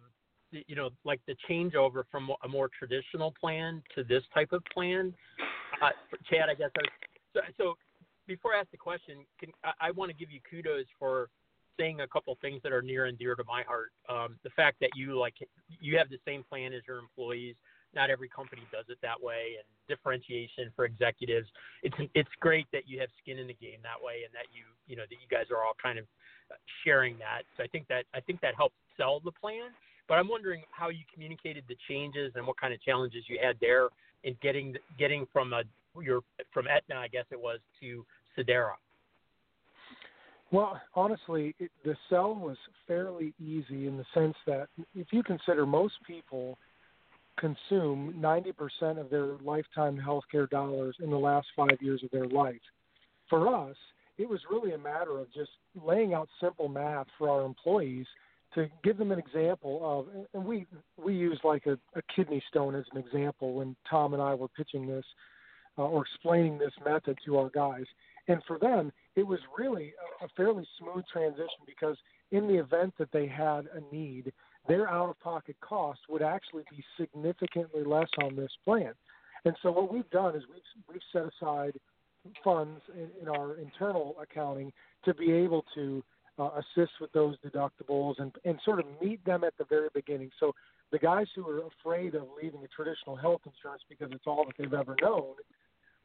you 0.51 0.75
know, 0.75 0.89
like 1.03 1.19
the 1.27 1.35
changeover 1.49 2.03
from 2.09 2.29
a 2.43 2.47
more 2.47 2.69
traditional 2.79 3.33
plan 3.39 3.83
to 3.95 4.03
this 4.03 4.23
type 4.33 4.53
of 4.53 4.63
plan. 4.73 5.13
Uh, 5.81 5.89
Chad, 6.29 6.49
I 6.49 6.53
guess. 6.53 6.69
I 6.77 6.81
was, 6.81 6.91
so, 7.33 7.41
so 7.57 7.77
before 8.27 8.53
I 8.53 8.59
ask 8.61 8.71
the 8.71 8.77
question, 8.77 9.25
can, 9.39 9.49
I, 9.63 9.87
I 9.87 9.91
want 9.91 10.09
to 10.11 10.15
give 10.15 10.31
you 10.31 10.39
kudos 10.49 10.85
for 10.97 11.29
saying 11.79 12.01
a 12.01 12.07
couple 12.07 12.37
things 12.41 12.61
that 12.63 12.71
are 12.71 12.81
near 12.81 13.05
and 13.05 13.17
dear 13.17 13.35
to 13.35 13.43
my 13.45 13.63
heart. 13.63 13.91
Um, 14.09 14.37
the 14.43 14.49
fact 14.51 14.77
that 14.81 14.91
you 14.95 15.19
like 15.19 15.35
you 15.79 15.97
have 15.97 16.09
the 16.09 16.19
same 16.25 16.43
plan 16.43 16.73
as 16.73 16.81
your 16.87 16.99
employees. 16.99 17.55
Not 17.93 18.09
every 18.09 18.27
company 18.27 18.63
does 18.73 18.83
it 18.89 18.97
that 19.03 19.15
way, 19.21 19.55
and 19.55 19.63
differentiation 19.87 20.69
for 20.75 20.83
executives. 20.83 21.47
It's 21.81 21.95
it's 22.13 22.29
great 22.41 22.67
that 22.73 22.83
you 22.87 22.99
have 22.99 23.09
skin 23.21 23.39
in 23.39 23.47
the 23.47 23.53
game 23.53 23.79
that 23.83 24.03
way, 24.03 24.23
and 24.25 24.33
that 24.33 24.51
you 24.51 24.63
you 24.87 24.95
know 24.95 25.03
that 25.09 25.15
you 25.15 25.29
guys 25.31 25.45
are 25.49 25.63
all 25.63 25.77
kind 25.81 25.97
of 25.97 26.05
sharing 26.83 27.17
that. 27.19 27.43
So 27.55 27.63
I 27.63 27.67
think 27.67 27.87
that 27.87 28.05
I 28.13 28.19
think 28.19 28.41
that 28.41 28.55
helps 28.55 28.75
sell 28.97 29.21
the 29.23 29.31
plan. 29.31 29.71
But 30.07 30.15
I'm 30.15 30.27
wondering 30.27 30.63
how 30.69 30.89
you 30.89 31.03
communicated 31.11 31.63
the 31.67 31.75
changes 31.87 32.33
and 32.35 32.45
what 32.45 32.59
kind 32.59 32.73
of 32.73 32.81
challenges 32.81 33.23
you 33.27 33.39
had 33.41 33.57
there 33.59 33.89
in 34.23 34.35
getting 34.41 34.75
getting 34.99 35.25
from 35.31 35.53
a 35.53 35.63
your 36.01 36.21
from 36.53 36.67
Aetna, 36.67 36.95
I 36.95 37.07
guess 37.07 37.25
it 37.31 37.39
was, 37.39 37.59
to 37.81 38.05
Sedera. 38.37 38.73
Well, 40.51 40.79
honestly, 40.93 41.55
it, 41.59 41.71
the 41.83 41.95
sell 42.09 42.35
was 42.35 42.57
fairly 42.87 43.33
easy 43.39 43.87
in 43.87 43.97
the 43.97 44.05
sense 44.13 44.35
that 44.45 44.67
if 44.93 45.07
you 45.11 45.23
consider 45.23 45.65
most 45.65 45.95
people 46.05 46.57
consume 47.37 48.13
90% 48.17 48.99
of 48.99 49.09
their 49.09 49.35
lifetime 49.43 49.97
healthcare 49.97 50.49
dollars 50.49 50.95
in 51.01 51.09
the 51.09 51.17
last 51.17 51.47
five 51.55 51.77
years 51.81 52.01
of 52.03 52.11
their 52.11 52.27
life. 52.27 52.61
For 53.29 53.53
us, 53.53 53.75
it 54.17 54.29
was 54.29 54.39
really 54.49 54.73
a 54.73 54.77
matter 54.77 55.19
of 55.19 55.31
just 55.33 55.51
laying 55.83 56.13
out 56.13 56.29
simple 56.39 56.69
math 56.69 57.07
for 57.17 57.29
our 57.29 57.43
employees 57.43 58.05
to 58.53 58.69
give 58.83 58.97
them 58.97 59.11
an 59.11 59.19
example 59.19 59.81
of, 59.83 60.25
and 60.33 60.45
we 60.45 60.65
we 61.03 61.13
use 61.13 61.39
like 61.43 61.65
a, 61.65 61.77
a 61.97 62.01
kidney 62.15 62.41
stone 62.49 62.73
as 62.73 62.85
an 62.93 62.97
example 62.97 63.53
when 63.55 63.75
Tom 63.89 64.13
and 64.13 64.21
I 64.21 64.33
were 64.33 64.47
pitching 64.47 64.87
this 64.87 65.03
uh, 65.77 65.83
or 65.83 66.05
explaining 66.05 66.57
this 66.57 66.71
method 66.85 67.17
to 67.25 67.37
our 67.37 67.49
guys. 67.49 67.85
And 68.27 68.41
for 68.47 68.57
them, 68.57 68.91
it 69.15 69.25
was 69.25 69.39
really 69.57 69.93
a, 70.21 70.25
a 70.25 70.27
fairly 70.35 70.67
smooth 70.79 71.05
transition 71.11 71.61
because 71.65 71.97
in 72.31 72.47
the 72.47 72.55
event 72.55 72.93
that 72.97 73.11
they 73.11 73.27
had 73.27 73.67
a 73.73 73.95
need, 73.95 74.31
their 74.67 74.89
out-of-pocket 74.89 75.57
cost 75.61 75.99
would 76.09 76.21
actually 76.21 76.63
be 76.71 76.83
significantly 76.99 77.83
less 77.83 78.09
on 78.23 78.35
this 78.35 78.51
plan. 78.63 78.93
And 79.45 79.55
so 79.61 79.71
what 79.71 79.93
we've 79.93 80.09
done 80.09 80.35
is 80.35 80.43
we've 80.49 80.61
we've 80.91 81.01
set 81.13 81.31
aside 81.39 81.79
funds 82.43 82.81
in, 82.95 83.09
in 83.21 83.27
our 83.27 83.57
internal 83.57 84.15
accounting 84.19 84.73
to 85.03 85.13
be 85.13 85.31
able 85.31 85.63
to 85.75 86.03
uh, 86.39 86.49
assist 86.57 86.93
with 86.99 87.11
those 87.11 87.35
deductibles 87.45 88.15
and, 88.17 88.31
and 88.43 88.59
sort 88.65 88.79
of 88.79 88.85
meet 89.01 89.23
them 89.23 89.43
at 89.43 89.53
the 89.57 89.65
very 89.65 89.89
beginning. 89.93 90.31
So 90.39 90.53
the 90.91 90.99
guys 90.99 91.27
who 91.35 91.47
are 91.47 91.61
afraid 91.67 92.15
of 92.15 92.23
leaving 92.41 92.63
a 92.63 92.67
traditional 92.67 93.15
health 93.15 93.41
insurance 93.45 93.83
because 93.87 94.09
it's 94.11 94.25
all 94.25 94.45
that 94.45 94.55
they've 94.57 94.73
ever 94.73 94.95
known, 95.01 95.35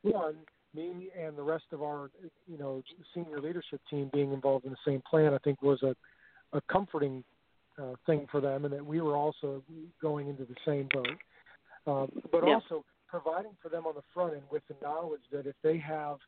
one, 0.03 0.37
me 0.75 1.09
and 1.19 1.37
the 1.37 1.43
rest 1.43 1.65
of 1.73 1.83
our 1.83 2.11
you 2.47 2.59
know 2.59 2.83
senior 3.15 3.41
leadership 3.41 3.81
team 3.91 4.11
being 4.13 4.33
involved 4.33 4.65
in 4.65 4.71
the 4.71 4.77
same 4.87 5.03
plan, 5.09 5.35
I 5.35 5.39
think 5.39 5.63
was 5.63 5.83
a, 5.83 5.95
a 6.57 6.61
comforting 6.71 7.25
uh, 7.81 7.95
thing 8.07 8.27
for 8.31 8.41
them, 8.41 8.65
and 8.65 8.75
that 8.75 8.85
we 8.85 9.01
were 9.01 9.17
also 9.17 9.63
going 10.01 10.29
into 10.29 10.45
the 10.45 10.57
same 10.67 10.89
boat. 10.93 11.07
Um, 11.87 12.23
but 12.31 12.47
yeah. 12.47 12.55
also 12.55 12.85
providing 13.09 13.53
for 13.63 13.69
them 13.69 13.87
on 13.87 13.95
the 13.95 14.03
front 14.15 14.35
end 14.35 14.43
with 14.51 14.63
the 14.69 14.77
knowledge 14.83 15.23
that 15.33 15.47
if 15.47 15.57
they 15.63 15.79
have 15.79 16.19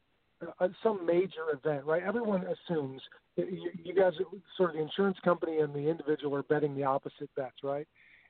uh, 0.60 0.68
some 0.82 1.06
major 1.06 1.52
event, 1.52 1.84
right? 1.84 2.02
Everyone 2.02 2.44
assumes 2.44 3.00
you, 3.36 3.70
you 3.82 3.94
guys, 3.94 4.12
sort 4.56 4.70
of 4.70 4.76
the 4.76 4.82
insurance 4.82 5.16
company 5.24 5.58
and 5.58 5.72
the 5.74 5.88
individual, 5.88 6.34
are 6.36 6.42
betting 6.42 6.74
the 6.74 6.84
opposite 6.84 7.30
bets, 7.36 7.56
right? 7.62 7.86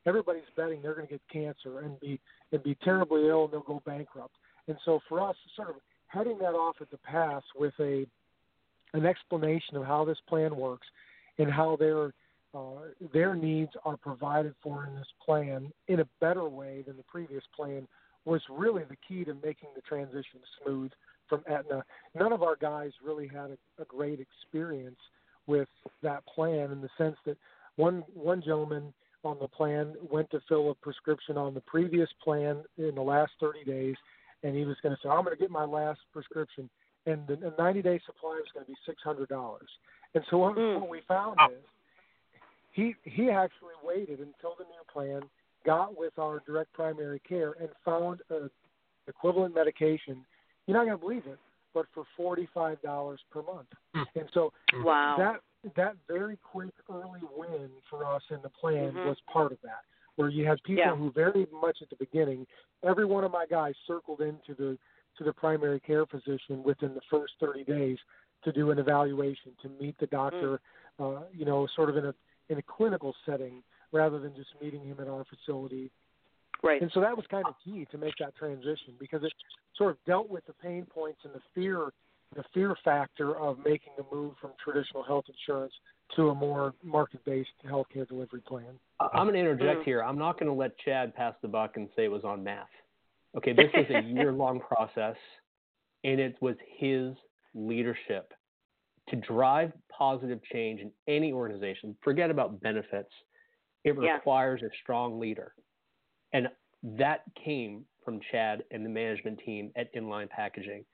Everybody's 0.06 0.42
betting 0.56 0.82
they're 0.82 0.94
going 0.94 1.06
to 1.06 1.12
get 1.12 1.22
cancer 1.32 1.80
and 1.80 1.98
be 2.00 2.20
and 2.50 2.62
be 2.62 2.76
terribly 2.82 3.28
ill 3.28 3.44
and 3.44 3.52
they'll 3.52 3.60
go 3.60 3.82
bankrupt. 3.86 4.34
And 4.68 4.76
so 4.84 5.00
for 5.08 5.20
us, 5.20 5.36
sort 5.56 5.70
of 5.70 5.76
heading 6.12 6.38
that 6.38 6.54
off 6.54 6.76
at 6.80 6.90
the 6.90 6.98
pass 6.98 7.42
with 7.56 7.74
a 7.80 8.06
an 8.94 9.06
explanation 9.06 9.76
of 9.76 9.84
how 9.84 10.04
this 10.04 10.18
plan 10.28 10.54
works 10.54 10.86
and 11.38 11.50
how 11.50 11.76
their 11.76 12.12
uh, 12.54 12.82
their 13.14 13.34
needs 13.34 13.72
are 13.84 13.96
provided 13.96 14.54
for 14.62 14.86
in 14.86 14.94
this 14.94 15.06
plan 15.24 15.72
in 15.88 16.00
a 16.00 16.08
better 16.20 16.48
way 16.48 16.84
than 16.86 16.96
the 16.96 17.02
previous 17.04 17.42
plan 17.56 17.88
was 18.26 18.42
really 18.50 18.84
the 18.84 18.96
key 19.08 19.24
to 19.24 19.34
making 19.42 19.68
the 19.74 19.80
transition 19.80 20.40
smooth 20.62 20.90
from 21.28 21.42
Aetna. 21.48 21.82
None 22.14 22.32
of 22.32 22.42
our 22.42 22.56
guys 22.56 22.90
really 23.02 23.26
had 23.26 23.50
a, 23.50 23.82
a 23.82 23.86
great 23.86 24.20
experience 24.20 24.98
with 25.46 25.68
that 26.02 26.24
plan 26.26 26.70
in 26.70 26.82
the 26.82 26.90
sense 26.98 27.16
that 27.24 27.38
one 27.76 28.04
one 28.12 28.42
gentleman 28.42 28.92
on 29.24 29.38
the 29.40 29.48
plan 29.48 29.94
went 30.10 30.30
to 30.30 30.40
fill 30.48 30.70
a 30.70 30.74
prescription 30.74 31.36
on 31.36 31.54
the 31.54 31.60
previous 31.60 32.08
plan 32.22 32.58
in 32.76 32.94
the 32.94 33.02
last 33.02 33.32
30 33.40 33.64
days, 33.64 33.94
and 34.42 34.54
he 34.56 34.64
was 34.64 34.76
going 34.82 34.94
to 34.94 35.00
say, 35.02 35.08
"I'm 35.08 35.24
going 35.24 35.36
to 35.36 35.40
get 35.40 35.50
my 35.50 35.64
last 35.64 36.00
prescription," 36.12 36.68
and 37.06 37.26
the 37.26 37.52
90 37.58 37.82
day 37.82 37.98
supply 38.06 38.30
was 38.40 38.48
going 38.52 38.64
to 38.66 38.70
be 38.72 38.76
$600. 38.86 39.58
And 40.14 40.24
so 40.30 40.38
what, 40.38 40.56
Mm. 40.56 40.80
what 40.80 40.88
we 40.88 41.00
found 41.02 41.38
Oh. 41.40 41.50
is 41.50 41.64
he 42.72 42.94
he 43.04 43.30
actually 43.30 43.74
waited 43.82 44.20
until 44.20 44.54
the 44.56 44.64
new 44.64 44.84
plan 44.92 45.22
got 45.64 45.96
with 45.96 46.18
our 46.18 46.40
direct 46.40 46.72
primary 46.72 47.20
care 47.20 47.52
and 47.60 47.68
found 47.84 48.22
a 48.30 48.50
equivalent 49.08 49.54
medication. 49.54 50.24
You're 50.66 50.76
not 50.76 50.84
going 50.86 50.96
to 50.98 51.00
believe 51.00 51.26
it, 51.26 51.38
but 51.74 51.86
for 51.94 52.04
forty 52.16 52.46
five 52.54 52.80
dollars 52.82 53.20
per 53.30 53.42
month. 53.42 53.68
Hmm. 53.94 54.02
And 54.14 54.28
so 54.32 54.52
Wow. 54.82 55.16
that 55.18 55.40
that 55.76 55.96
very 56.08 56.36
quick 56.38 56.74
early 56.90 57.20
win 57.36 57.70
for 57.88 58.04
us 58.04 58.22
in 58.30 58.42
the 58.42 58.48
plan 58.48 58.94
Mhm. 58.94 59.04
was 59.04 59.20
part 59.22 59.52
of 59.52 59.60
that. 59.62 59.84
Where 60.16 60.28
you 60.28 60.46
had 60.46 60.62
people 60.62 60.84
Yeah. 60.84 60.94
who 60.96 61.10
very 61.10 61.46
much 61.52 61.80
at 61.80 61.88
the 61.90 61.96
beginning, 61.96 62.46
every 62.82 63.04
one 63.06 63.24
of 63.24 63.32
my 63.32 63.46
guys 63.46 63.74
circled 63.86 64.20
into 64.20 64.54
the 64.54 64.78
to 65.18 65.24
the 65.24 65.32
primary 65.32 65.78
care 65.78 66.06
physician 66.06 66.62
within 66.62 66.94
the 66.94 67.00
first 67.10 67.34
30 67.38 67.64
days 67.64 67.98
to 68.42 68.52
do 68.52 68.70
an 68.70 68.78
evaluation 68.78 69.54
to 69.60 69.68
meet 69.68 69.96
the 69.98 70.06
doctor, 70.06 70.58
uh, 70.98 71.20
you 71.32 71.44
know, 71.44 71.66
sort 71.76 71.90
of 71.90 71.96
in 71.96 72.06
a 72.06 72.14
in 72.48 72.58
a 72.58 72.62
clinical 72.62 73.14
setting 73.24 73.62
rather 73.92 74.18
than 74.18 74.34
just 74.34 74.50
meeting 74.60 74.82
him 74.84 74.98
at 75.00 75.08
our 75.08 75.24
facility. 75.24 75.90
right. 76.62 76.80
And 76.80 76.90
so 76.92 77.00
that 77.00 77.16
was 77.16 77.26
kind 77.26 77.46
of 77.46 77.54
key 77.64 77.86
to 77.90 77.98
make 77.98 78.14
that 78.20 78.34
transition 78.36 78.94
because 78.98 79.22
it 79.22 79.32
sort 79.76 79.90
of 79.92 80.04
dealt 80.04 80.28
with 80.30 80.46
the 80.46 80.54
pain 80.54 80.86
points 80.86 81.20
and 81.24 81.34
the 81.34 81.40
fear 81.54 81.92
the 82.34 82.44
fear 82.54 82.74
factor 82.84 83.36
of 83.36 83.58
making 83.64 83.92
the 83.96 84.04
move 84.14 84.34
from 84.40 84.52
traditional 84.62 85.02
health 85.02 85.24
insurance 85.28 85.72
to 86.16 86.30
a 86.30 86.34
more 86.34 86.74
market-based 86.82 87.48
healthcare 87.66 88.06
delivery 88.08 88.40
plan. 88.40 88.78
I- 89.00 89.08
I'm 89.12 89.24
going 89.26 89.34
to 89.34 89.40
interject 89.40 89.80
Mm. 89.80 89.84
here. 89.84 90.02
I'm 90.02 90.18
not 90.18 90.38
going 90.38 90.46
to 90.46 90.52
let 90.52 90.76
Chad 90.78 91.14
pass 91.14 91.34
the 91.42 91.48
buck 91.48 91.76
and 91.76 91.88
say 91.94 92.04
it 92.04 92.10
was 92.10 92.24
on 92.24 92.42
math. 92.42 92.70
Okay, 93.36 93.52
this 93.52 93.70
is 93.74 93.90
a 93.90 94.00
year 94.30 94.32
long 94.32 94.60
process, 94.60 95.16
and 96.04 96.20
it 96.20 96.40
was 96.40 96.56
his 96.66 97.16
leadership 97.54 98.32
to 99.08 99.16
drive 99.16 99.72
positive 99.88 100.42
change 100.44 100.80
in 100.80 100.92
any 101.06 101.32
organization. 101.32 101.96
Forget 102.02 102.30
about 102.30 102.60
benefits, 102.60 103.12
it 103.84 103.96
Yeah. 104.00 104.14
requires 104.14 104.62
a 104.62 104.70
strong 104.82 105.18
leader. 105.18 105.54
And 106.32 106.48
that 106.82 107.22
came 107.34 107.86
from 108.04 108.20
Chad 108.20 108.64
and 108.70 108.84
the 108.84 108.90
management 108.90 109.40
team 109.40 109.72
at 109.76 109.92
Inline 109.94 110.28
Packaging. 110.30 110.84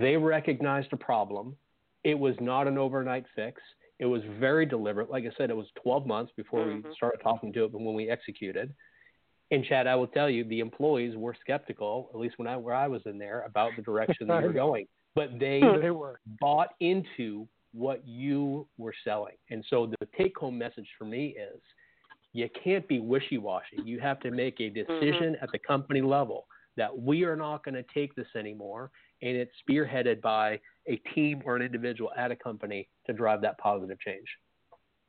They 0.00 0.16
recognized 0.16 0.92
a 0.92 0.96
problem. 0.96 1.56
It 2.02 2.18
was 2.18 2.34
not 2.40 2.66
an 2.66 2.78
overnight 2.78 3.24
fix. 3.36 3.60
It 3.98 4.06
was 4.06 4.22
very 4.40 4.66
deliberate. 4.66 5.10
Like 5.10 5.24
I 5.24 5.30
said, 5.36 5.50
it 5.50 5.56
was 5.56 5.70
12 5.82 6.06
months 6.06 6.32
before 6.36 6.64
we 6.64 6.76
Mhm. 6.82 6.94
started 6.94 7.20
talking 7.22 7.52
to 7.52 7.64
it, 7.64 7.72
but 7.72 7.80
when 7.80 7.94
we 7.94 8.08
executed. 8.08 8.74
And 9.50 9.64
Chad, 9.64 9.86
I 9.86 9.94
will 9.94 10.06
tell 10.06 10.30
you, 10.30 10.44
the 10.44 10.60
employees 10.60 11.14
were 11.14 11.34
skeptical, 11.34 12.10
at 12.14 12.18
least 12.18 12.38
when 12.38 12.48
I 12.48 12.56
where 12.56 12.74
I 12.74 12.88
was 12.88 13.04
in 13.04 13.18
there, 13.18 13.42
about 13.42 13.76
the 13.76 13.82
direction 13.82 14.26
they 14.26 14.40
were 14.40 14.52
going. 14.52 14.88
But 15.14 15.38
they 15.38 15.60
they 15.86 15.90
were. 15.90 16.20
bought 16.40 16.70
into 16.80 17.46
what 17.72 18.06
you 18.06 18.66
were 18.78 18.94
selling. 19.04 19.36
And 19.50 19.64
so 19.68 19.86
the 19.86 20.06
take 20.16 20.36
home 20.38 20.56
message 20.56 20.88
for 20.98 21.04
me 21.04 21.36
is 21.36 21.60
you 22.32 22.48
can't 22.64 22.86
be 22.88 22.98
wishy 22.98 23.36
washy. 23.38 23.76
You 23.84 24.00
have 24.00 24.20
to 24.20 24.30
make 24.30 24.58
a 24.60 24.70
decision 24.70 25.36
at 25.42 25.52
the 25.52 25.58
company 25.58 26.00
level 26.00 26.46
that 26.76 26.96
we 26.96 27.24
are 27.24 27.36
not 27.36 27.64
going 27.64 27.74
to 27.74 27.84
take 27.94 28.14
this 28.14 28.26
anymore. 28.36 28.90
And 29.22 29.36
it's 29.36 29.52
spearheaded 29.68 30.20
by 30.20 30.60
a 30.88 30.96
team 31.14 31.42
or 31.44 31.54
an 31.56 31.62
individual 31.62 32.10
at 32.16 32.30
a 32.30 32.36
company 32.36 32.88
to 33.06 33.12
drive 33.12 33.40
that 33.42 33.58
positive 33.58 34.00
change. 34.00 34.26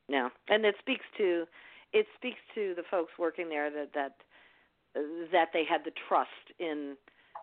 Yeah, 0.08 0.30
and 0.49 0.65
it 0.65 0.76
speaks 0.80 1.06
to 1.17 1.45
it 1.93 2.06
speaks 2.15 2.39
to 2.56 2.73
the 2.76 2.84
folks 2.91 3.13
working 3.17 3.49
there 3.49 3.71
that 3.71 3.93
that 3.93 4.15
that 5.32 5.49
they 5.54 5.63
had 5.67 5.82
the 5.86 5.91
trust 6.08 6.30
in 6.60 6.95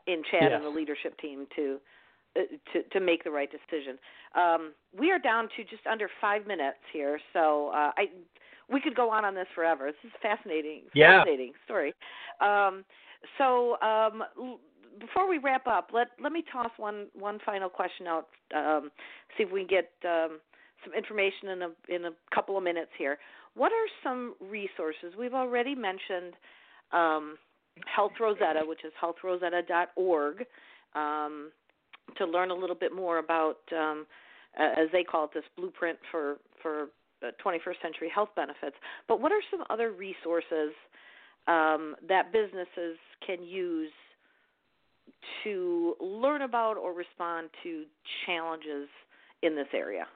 in 0.07 0.23
Chad 0.31 0.51
Yes. 0.51 0.53
and 0.55 0.65
the 0.65 0.69
leadership 0.69 1.19
team 1.19 1.47
to 1.57 1.79
uh, 2.37 2.43
to 2.73 2.83
to 2.93 3.01
make 3.01 3.25
the 3.25 3.31
right 3.31 3.51
decision. 3.51 3.99
Um, 4.35 4.73
we 4.97 5.11
are 5.11 5.19
down 5.19 5.49
to 5.57 5.65
just 5.65 5.87
under 5.91 6.09
five 6.21 6.47
minutes 6.47 6.79
here, 6.93 7.19
so 7.33 7.71
uh, 7.75 7.93
I 7.97 8.11
we 8.69 8.81
could 8.81 8.95
go 8.95 9.11
on 9.11 9.25
on 9.25 9.35
this 9.35 9.49
forever. 9.55 9.87
This 9.87 10.11
is 10.11 10.13
fascinating, 10.23 10.83
Yeah. 10.95 11.19
fascinating 11.19 11.53
story. 11.65 11.93
Um, 12.41 12.85
so 13.39 13.81
um, 13.81 14.23
l- 14.39 14.61
before 14.99 15.29
we 15.29 15.39
wrap 15.39 15.67
up, 15.67 15.91
let 15.93 16.09
let 16.23 16.33
me 16.33 16.45
toss 16.53 16.71
one 16.77 17.07
one 17.15 17.39
final 17.45 17.69
question 17.69 18.07
out. 18.07 18.29
Um, 18.55 18.91
see 19.37 19.45
if 19.45 19.53
we 19.53 19.61
can 19.61 19.69
get 19.69 19.91
um, 20.09 20.41
some 20.85 20.95
information 20.95 21.49
in 21.49 21.63
a 21.63 21.95
in 21.95 22.05
a 22.07 22.35
couple 22.35 22.57
of 22.57 22.65
minutes 22.65 22.91
here. 22.99 23.19
What 23.55 23.73
are 23.73 23.89
some 24.03 24.35
resources 24.41 25.15
we've 25.19 25.35
already 25.35 25.75
mentioned? 25.75 26.35
Um, 26.93 27.37
Health 27.95 28.13
Rosetta, 28.21 28.61
which 28.65 28.85
is 28.85 28.93
healthrosetta.org, 29.01 30.45
um, 30.95 31.51
to 32.17 32.27
learn 32.27 32.51
a 32.51 32.55
little 32.55 32.77
bit 32.77 32.95
more 32.95 33.19
about, 33.19 33.59
um, 33.73 34.07
uh, 34.59 34.81
as 34.81 34.89
they 34.93 35.05
call 35.05 35.25
it, 35.25 35.31
this 35.35 35.45
blueprint 35.57 35.99
for 36.11 36.39
for 36.63 36.89
uh, 37.23 37.31
21st 37.45 37.81
century 37.83 38.11
health 38.13 38.31
benefits. 38.37 38.77
But 39.09 39.21
what 39.21 39.33
are 39.33 39.41
some 39.51 39.65
other 39.71 39.93
resources 39.93 40.73
um, 41.51 41.97
that 42.09 42.33
businesses 42.33 42.97
can 43.27 43.43
use 43.43 43.91
to 45.45 45.95
learn 46.01 46.43
about 46.43 46.77
or 46.77 46.93
respond 46.95 47.51
to 47.63 47.85
challenges 48.25 48.89
in 49.43 49.57
this 49.57 49.67
area? 49.75 50.07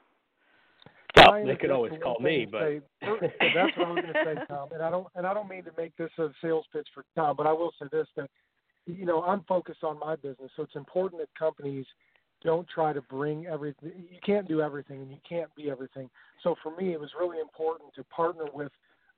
Well, 1.17 1.45
they 1.45 1.55
could 1.55 1.71
always 1.71 1.93
call 2.03 2.19
me, 2.19 2.45
but 2.49 2.59
say- 2.59 2.81
that's 3.01 3.77
what 3.77 3.87
I 3.87 3.91
was 3.91 4.01
going 4.01 4.13
to 4.13 4.23
say, 4.25 4.45
Tom. 4.47 4.69
And 4.73 4.81
I 4.81 4.89
don't 4.89 5.07
and 5.15 5.25
I 5.25 5.33
don't 5.33 5.49
mean 5.49 5.63
to 5.63 5.71
make 5.77 5.95
this 5.97 6.11
a 6.17 6.29
sales 6.41 6.65
pitch 6.73 6.87
for 6.93 7.05
Tom, 7.15 7.35
but 7.37 7.47
I 7.47 7.53
will 7.53 7.71
say 7.79 7.87
this: 7.91 8.07
that 8.15 8.29
you 8.85 9.05
know 9.05 9.23
I'm 9.23 9.43
focused 9.47 9.83
on 9.83 9.99
my 9.99 10.15
business, 10.15 10.51
so 10.55 10.63
it's 10.63 10.75
important 10.75 11.21
that 11.21 11.29
companies 11.37 11.85
don't 12.43 12.67
try 12.67 12.91
to 12.91 13.01
bring 13.01 13.47
everything. 13.47 13.91
You 14.11 14.19
can't 14.25 14.47
do 14.47 14.61
everything, 14.61 15.01
and 15.01 15.09
you 15.09 15.17
can't 15.27 15.53
be 15.55 15.69
everything. 15.69 16.09
So 16.43 16.55
for 16.61 16.75
me, 16.75 16.91
it 16.91 16.99
was 16.99 17.09
really 17.19 17.39
important 17.39 17.93
to 17.95 18.03
partner 18.05 18.45
with 18.53 18.71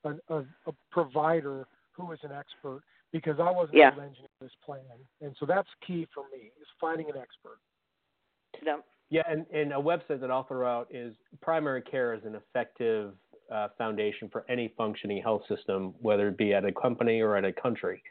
a, 0.03 0.11
a, 0.33 0.39
a 0.67 0.73
provider 0.91 1.67
who 1.97 2.11
is 2.11 2.19
an 2.23 2.31
expert 2.31 2.83
because 3.11 3.39
I 3.39 3.49
wasn't 3.49 3.77
Yeah. 3.77 3.87
able 3.87 3.97
to 3.97 4.03
engineer 4.03 4.29
this 4.39 4.55
plan, 4.63 4.81
and 5.21 5.35
so 5.39 5.45
that's 5.45 5.69
key 5.85 6.05
for 6.13 6.23
me 6.29 6.51
is 6.61 6.67
finding 6.79 7.09
an 7.09 7.17
expert. 7.17 7.59
Yeah. 8.61 8.77
Yeah, 9.09 9.23
and, 9.29 9.45
and 9.53 9.71
a 9.71 9.77
website 9.77 10.19
that 10.19 10.29
I'll 10.29 10.43
throw 10.43 10.67
out 10.67 10.87
is 10.93 11.15
primary 11.41 11.81
care 11.81 12.13
is 12.13 12.25
an 12.25 12.35
effective 12.35 13.13
uh, 13.49 13.69
foundation 13.77 14.27
for 14.29 14.45
any 14.49 14.73
functioning 14.75 15.21
health 15.21 15.43
system, 15.47 15.95
whether 15.99 16.27
it 16.27 16.37
be 16.37 16.53
at 16.53 16.65
a 16.65 16.73
company 16.73 17.21
or 17.21 17.37
at 17.37 17.45
a 17.45 17.53
country. 17.53 18.03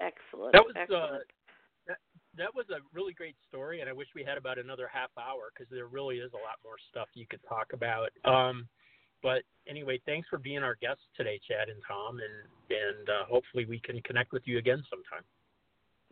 Excellent. 0.00 0.52
That 0.52 0.64
was 0.64 0.74
uh, 0.76 0.80
Excellent. 0.80 1.22
that, 1.86 1.96
that 2.36 2.54
was 2.54 2.66
a 2.70 2.80
really 2.94 3.12
great 3.12 3.36
story, 3.48 3.80
and 3.80 3.88
I 3.88 3.92
wish 3.92 4.08
we 4.14 4.24
had 4.24 4.38
about 4.38 4.58
another 4.58 4.88
half 4.92 5.10
hour 5.18 5.52
because 5.52 5.70
there 5.70 5.86
really 5.86 6.16
is 6.16 6.32
a 6.32 6.36
lot 6.36 6.58
more 6.64 6.76
stuff 6.90 7.08
you 7.14 7.26
could 7.28 7.40
talk 7.48 7.72
about. 7.72 8.10
Um, 8.24 8.68
but 9.22 9.42
anyway, 9.68 10.00
thanks 10.06 10.28
for 10.28 10.38
being 10.38 10.58
our 10.62 10.76
guests 10.76 11.02
today, 11.16 11.40
Chad 11.46 11.68
and 11.68 11.80
Tom, 11.86 12.18
and 12.18 12.48
and 12.70 13.08
uh, 13.08 13.24
hopefully 13.28 13.64
we 13.66 13.80
can 13.80 14.00
connect 14.02 14.32
with 14.32 14.42
you 14.46 14.58
again 14.58 14.82
sometime. 14.88 15.24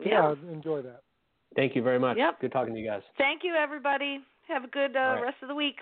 yeah. 0.03 0.31
I'd 0.31 0.53
enjoy 0.53 0.81
that. 0.81 1.01
Thank 1.55 1.75
you 1.75 1.81
very 1.81 1.99
much. 1.99 2.17
Yep. 2.17 2.41
Good 2.41 2.51
talking 2.51 2.73
to 2.73 2.79
you 2.79 2.87
guys. 2.87 3.01
Thank 3.17 3.41
you, 3.43 3.55
everybody. 3.55 4.19
Have 4.47 4.63
a 4.63 4.67
good 4.67 4.95
uh, 4.95 4.99
All 4.99 5.13
right. 5.15 5.23
rest 5.23 5.37
of 5.41 5.47
the 5.47 5.55
week. 5.55 5.77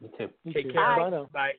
You 0.00 0.08
too. 0.18 0.28
You 0.44 0.52
Take 0.52 0.66
too. 0.66 0.72
care. 0.72 0.96
Bye 0.96 1.10
now. 1.10 1.28
Bye. 1.32 1.52